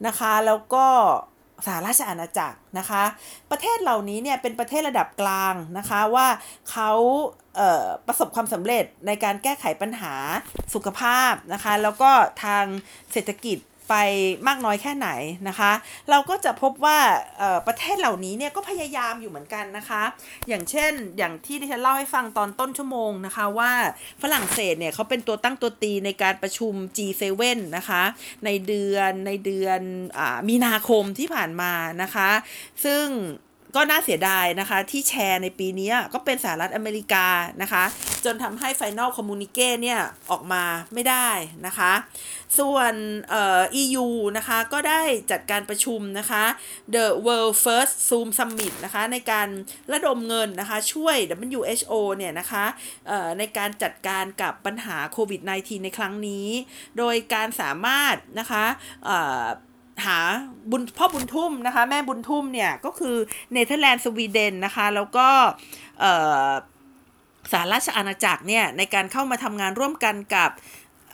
[0.08, 0.86] นะคะ แล้วก็
[1.66, 3.04] สหราชอาณาจักรนะคะ
[3.52, 6.28] ประเทศเหล่านี้เนี่ยเป็นประเทศระดับกลางนะคะว่า
[6.72, 6.92] เขา
[7.56, 10.14] เประสบความสำเร็จในการแก้ไขปัญหา
[10.74, 12.12] สุขภาพนะคะ แล้วก็
[12.44, 12.66] ทาง
[13.12, 13.58] เศรษฐกิจ
[13.90, 13.96] ไป
[14.48, 15.10] มากน้อยแค่ไหน
[15.48, 15.72] นะคะ
[16.10, 16.98] เราก็จะพบว่า
[17.68, 20.04] ประเทศเหล่านี้เนี่ยก็พยายามอยู่เหมือนกันนะคะ
[20.48, 23.72] อย่างเช่นอย่างที่ที่ฉันเล่าให้ฟังตอนต้นชั่วโมงนะคะว่า
[24.22, 28.04] ฝรั่งเศสเนี่ยเขาเป็นตัวตั้งตัวตีในการประชุม G7 นะคะ
[28.46, 29.82] ในเดือนในเดือน
[30.18, 32.30] อมีนาคมที่ผ่านมานะคะ
[32.86, 33.06] ซึ่ง
[33.76, 37.28] ก็น่าเสียดายนะคะ ที่แชร์ในปีนี้ก็เป็นสหรัฐอเมริกา
[37.62, 37.84] นะคะ
[38.26, 40.00] จนทำให้ Final Communique เนี่ย
[40.32, 40.64] ออกมา
[40.94, 41.30] ไม่ได้
[41.66, 41.94] นะคะ
[42.60, 42.94] ส่วน
[43.30, 44.08] เอ่อ EU
[44.38, 45.02] นะคะ ก็ได้
[45.32, 46.44] จัดการประชุมนะคะ
[46.96, 49.48] The World First Zoom Summit นะคะ ในการ
[49.94, 51.16] ระดมเงินนะคะ ช่วย
[51.54, 52.66] WHO เนี่ยนะคะ
[53.08, 56.48] เอ่อในการจัดการกับปัญหาโควิด -19 ในครั้งนี้
[56.98, 58.66] โดยการสามารถนะคะ
[59.06, 59.46] เอ่อ
[60.06, 60.20] หา
[60.72, 63.16] บุญพ่อบุญทุ่มนะคะ แม่บุญทุ่มเนี่ย ก็คือ
[63.52, 65.28] เนเธอร์แลนด์สวีเดนนะคะ แล้วก็
[67.52, 70.50] สหราชอาณาจักรเนี่ย ในการเข้ามาทำงานร่วมกันกับ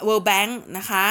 [0.08, 1.06] World Bank นะคะ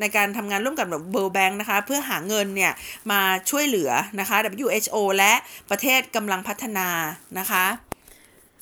[0.00, 2.72] ในการทำงานร่วมกับ World Bank นะคะ เพื่อหาเงินเนี่ย
[3.10, 3.20] มา
[3.50, 5.32] ช่วยเหลือนะคะ WHO และ
[5.70, 6.88] ประเทศกำลังพัฒนา
[7.38, 7.64] นะคะ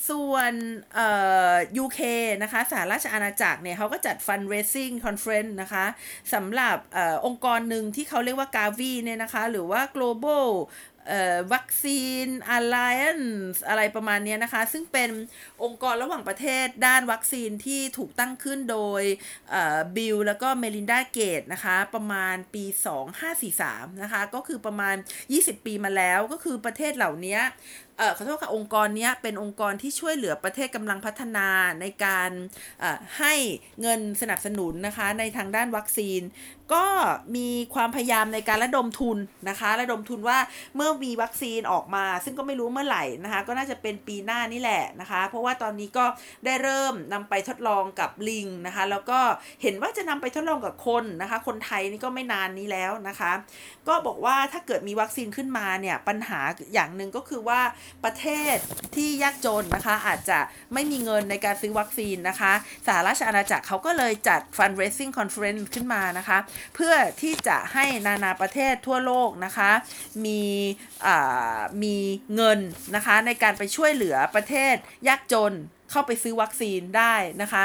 [0.09, 0.53] ส่วน
[0.95, 1.09] เอ่
[1.53, 2.01] อ UK
[2.43, 5.85] นะคะสหราชอาณาจักรเนี่ยเขาก็จัด fundraising conference นะคะ
[6.35, 10.47] สำหรับออองค์กรหนึ่งที่เขาเรียกว่า Gavi เนี่ยนะคะ หรือว่า global
[11.53, 12.27] วัคซีน
[12.57, 15.11] Alliance อะไรประมาณนี้นะคะ ซึ่งเป็น
[15.63, 19.03] องค์กรระหว่างประเทศด้านวัคซีนที่ถูกตั้งขึ้นโดย
[19.97, 22.65] บิลแล้วก็เมลินดาเกตนะคะ ประมาณปี
[23.33, 24.97] 2543 นะคะ ก็คือประมาณ
[25.31, 27.39] 20 ปีมาแล้วก็คือประเทศเหล่านี้
[28.03, 31.49] ออขอโทษค่ะองค์กรนี้เป็นองค์กรที่ช่วยเหลือประเทศกำลังพัฒนา
[31.81, 32.31] ในการ
[33.19, 33.35] ให้
[33.83, 36.21] เงินสนับสนุนนะคะในทางด้านวัคซีน
[36.75, 36.87] ก็
[37.37, 40.39] มีความพยายามในการระดมทุนนะคะ ระดมทุนว่า
[40.77, 46.05] เมื่อมีวัคซีนออกมา ซึ่งก็ไม่รู้เมื่อไหร่นะคะ ก็น่าจะเป็นปีหน้านี่แหละนะคะ เพราะว่าตอนนี้ก็
[46.45, 49.21] ได้เริ่มนำไปทดลองกับลิงนะคะ แล้วก็
[49.63, 53.33] เห็นว่าจะนำไปทดลองกับคนนะคะ คนไทยนี่ก็ไม่นานนี้แล้วนะคะ
[53.89, 56.41] ก็บอกว่าถ้าเกิดมีวัคซีนขึ้นมาเนี่ยปัญหา
[56.75, 57.61] อย่างหนึ่งก็คือว่า
[58.05, 58.57] ประเทศ
[58.97, 60.39] ที่ยากจนนะคะ อาจจะ
[60.73, 62.53] ไม่มีเงินในการซื้อวัคซีนนะคะ
[62.87, 66.39] สหราชอาณาจักรเขาก็เลยจัด fundraising conference ขึ้นมานะคะ
[66.75, 69.71] เพื่อที่จะให้นานาประเทศทั่วโลกนะคะ
[70.25, 70.43] มี
[71.83, 71.97] มี
[72.35, 72.59] เงิน
[72.97, 74.75] นะคะในการไปช่วยเหลือประเทศ
[75.09, 75.55] ยากจน
[75.91, 77.65] เข้าไปซื้อวัคซีนได้นะคะ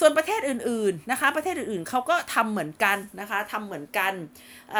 [0.00, 4.12] ส่วนประเทศอื่น ๆ นะคะ ประเทศอื่น ๆ เขาก็ทำเหมือนกันนะคะทำเหมือนกัน
[4.74, 4.76] อ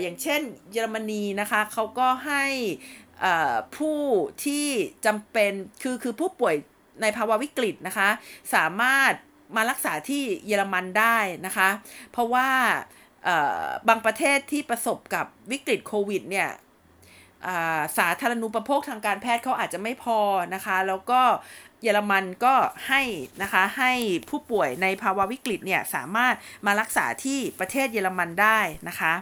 [0.00, 0.40] อย่างเช่น
[0.72, 2.44] เยอรมนีนะคะ เขาก็ให้
[3.76, 4.00] ผู้
[4.44, 4.66] ที่
[5.06, 5.52] จำเป็น
[5.82, 6.54] คือคือผู้ป่วย
[7.02, 8.08] ในภาวะวิกฤตนะคะ
[8.54, 9.12] สามารถ
[9.56, 11.68] มารักษาที่เยอรมันได้นะคะ
[12.12, 12.48] เพราะว่า
[13.88, 16.48] บางประเทศที่ประสบกับวิกฤตโควิดเนี่ย
[17.98, 20.18] สาธารณูปโภคทางการแพทย์เขาอาจจะไม่พอ
[20.54, 21.20] นะคะ แล้วก็
[21.82, 22.54] เยอรมันก็
[22.88, 23.02] ให้
[23.42, 23.92] นะคะให้
[24.30, 26.34] ผู้ป่วยในภาวะวิกฤตเนี่ยสามารถ
[26.66, 28.58] มารักษาที่ประเทศเยอรมันได้
[28.88, 29.12] นะคะ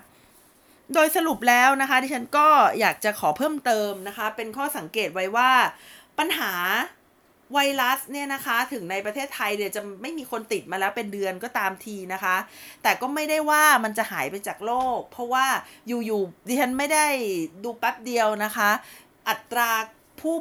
[0.93, 2.49] โดยสรุปแล้วนะคะที่ฉันก็
[2.81, 5.51] อยากจะขอเพิ่มเติมนะคะ เป็นข้อสังเกตไว้ว่า
[6.19, 6.53] ปัญหา
[7.53, 12.37] ไวรัสเนี่ยนะคะถึงในประเทศไทยเดี๋ยวจะไม่มีคนติดมาแล้วเป็นเดือนก็ตามทีนะคะ
[12.83, 15.47] แต่ก็ไม่ได้ว่ามันจะหายไปจากโลก เพราะว่า
[15.87, 17.07] อยู่ๆดิฉันไม่ได้
[17.65, 18.71] ดูแป๊บเดียวนะคะ
[19.29, 19.71] อัตรา
[20.21, 20.37] ผู้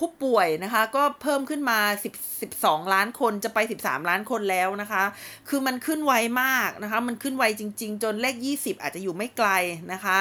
[0.00, 1.78] ผู้ป่วยนะคะ ก็เพิ่มขึ้นมา
[2.12, 5.04] 10 12 ล้านคนจะไป 13 ล้านคนแล้วนะคะ
[5.48, 9.48] คือมันขึ้นไวมากนะคะ มันขึ้นไวจริง ๆ จนเลข 20 อาจจะอยู่ไม่ไกล
[9.92, 10.18] นะคะ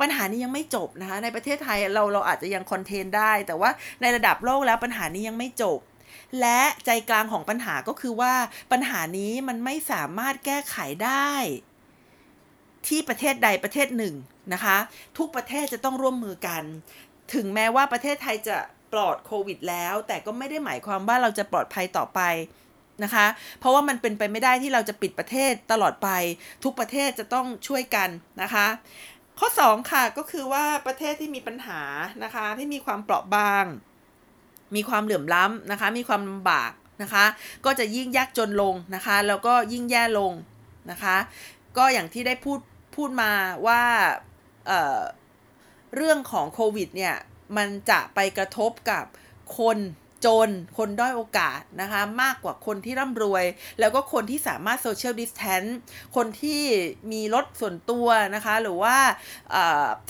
[0.00, 5.78] ปัญหานี้ยังไม่จบนะคะ ในประเทศไทยเราเราอาจจะยังคอนเทนได้ แต่ว่าในระดับโลกแล้วปัญหานี้ยังไม่จบ
[6.40, 8.34] และใจกลางของปัญหาก็คือว่า
[8.72, 11.30] ปัญหานี้มันไม่สามารถแก้ไขได้
[12.86, 14.14] ที่ประเทศใดประเทศหนึ่ง
[14.52, 14.76] นะคะ
[15.18, 16.62] ทุกประเทศจะต้องร่วมมือกัน
[17.34, 18.56] ถึงแม้ว่าประเทศไทยจะ
[18.92, 22.20] ปลอดโควิดแล้ว แต่ก็ไม่ได้หมายความว่าเราจะปลอดภัยต่อไป
[23.04, 23.26] นะคะ
[23.58, 26.08] เพราะว่ามันเป็นไปไม่ได้ที่เราจะปิดประเทศตลอดไป
[26.64, 28.08] ทุกประเทศจะต้องช่วยกัน
[28.42, 28.66] นะคะ
[29.38, 31.82] ข้อ 2 ค่ะก็คือว่าประเทศที่มีปัญหา
[32.24, 33.64] นะคะที่มีความเปราะบาง
[34.76, 36.70] มีความเหลื่อมล้ำนะคะ มีความลำบาก
[37.02, 37.24] นะคะ
[37.64, 40.32] ก็จะยิ่งยากจนลงนะคะ แล้วก็ยิ่งแย่ลง
[40.90, 41.16] นะคะ
[41.76, 42.60] ก็อย่างที่ได้พูด
[42.96, 43.30] พูดมา
[43.66, 43.82] ว่า
[44.66, 47.14] เเรื่องของโควิดเนี่ย
[47.56, 49.04] มันจะไปกระทบกับ
[49.58, 49.78] คน
[50.28, 53.44] จน คนด้อยโอกาสนะคะ มากกว่าคนที่ร่ำรวย
[53.80, 55.62] แล้วก็คนที่สามารถโซเชียลดิสแทน
[56.16, 56.62] คนที่
[57.12, 58.96] มีรถส่วนตัวนะคะ หรือว่า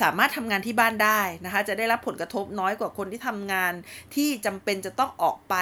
[0.03, 3.73] สามารถทำงานที่บ้านได้นะคะ จะได้รับผลกระทบน้อยกว่าคนที่ทำงาน
[4.15, 5.55] ที่จำเป็นจะต้องออกไป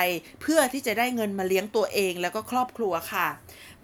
[0.43, 3.29] เพื่อที่จะได้เงินมาเลี้ยงตัวเองแล้วก็ครอบครัวค่ะ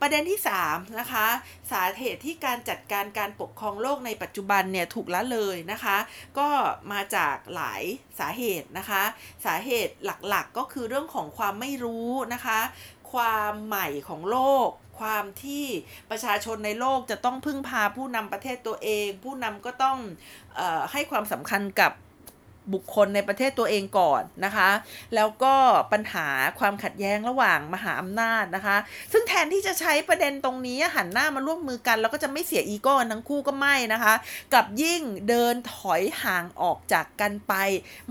[0.01, 1.27] ประเด็นที่3นะคะ
[1.73, 5.97] สาเหตุที่การจัดการการปกครองโลกในปัจจุบันเนี่ยถูกละเลยนะคะ
[6.39, 6.49] ก็
[6.93, 7.83] มาจากหลาย
[8.19, 9.03] สาเหตุนะคะ
[9.47, 12.61] สาเหตุหลักๆก็คือเรื่องของความไม่รู้นะคะ
[13.13, 14.69] ความใหม่ของโลก
[15.01, 15.65] ความที่
[16.11, 19.99] ประชาชนในโลกจะต้องพึ่งพาผู้นำประเทศตัวเอง ผู้นำก็ต้อง
[20.59, 21.93] ออให้ความสำคัญกับ
[22.73, 24.71] บุคคลในประเทศตัวเองก่อนนะคะ
[25.15, 25.55] แล้วก็
[25.93, 28.77] ปัญหาความขัดแย้งระหว่างมหาอำนาจนะคะ
[29.13, 34.15] ซึ่งแทนที่จะใช้ประเด็นตรงนี้หันหน้ามาร่วมมือกัน แล้วก็จะไม่เสียอีโก้ทั้งคู่ก็ไม่นะคะ
[34.55, 37.55] กับยิ่งเดินถอยห่างออกจากกันไป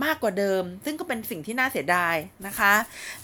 [0.03, 2.15] มากกว่าเดิม ซึ่งก็เป็นสิ่งที่น่าเสียดาย
[2.47, 2.73] นะคะ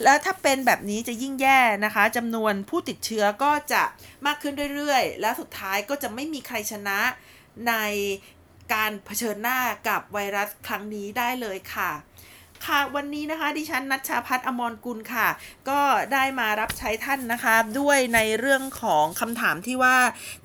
[0.04, 3.84] แล้วถ้าเป็นแบบนี้จะยิ่งแย่นะคะจำนวนผู้ติดเชื้อก็จะ
[4.26, 7.00] มากขึ้นเรื่อยๆ แล้วสุดท้ายก็จะไม่มีใครชนะ
[7.68, 7.74] ใน
[8.74, 11.92] การเผชิญหน้ากับไวรัสครั้งนี้ได้เลยค่ะ
[12.68, 15.28] ค่ะวันนี้นะคะดิฉันนัชชาพัฒอมรกุลค่ะ
[15.70, 15.82] ก็
[16.14, 19.98] ได้มารับใช้ท่านนะคะ ด้วยในเรื่องของคำถามที่ว่า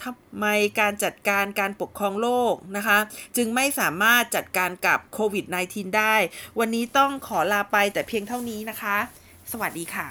[0.03, 0.47] ทำไม
[0.81, 2.99] การจัดการการปกครองโลกนะคะ
[3.37, 6.15] จึงไม่สามารถจัดการกับโควิด -19 ได้
[6.59, 8.97] วันนี้ต้องขอลาไปแต่เพียงเท่านี้นะคะ
[9.53, 10.07] สวัสดีค่ะ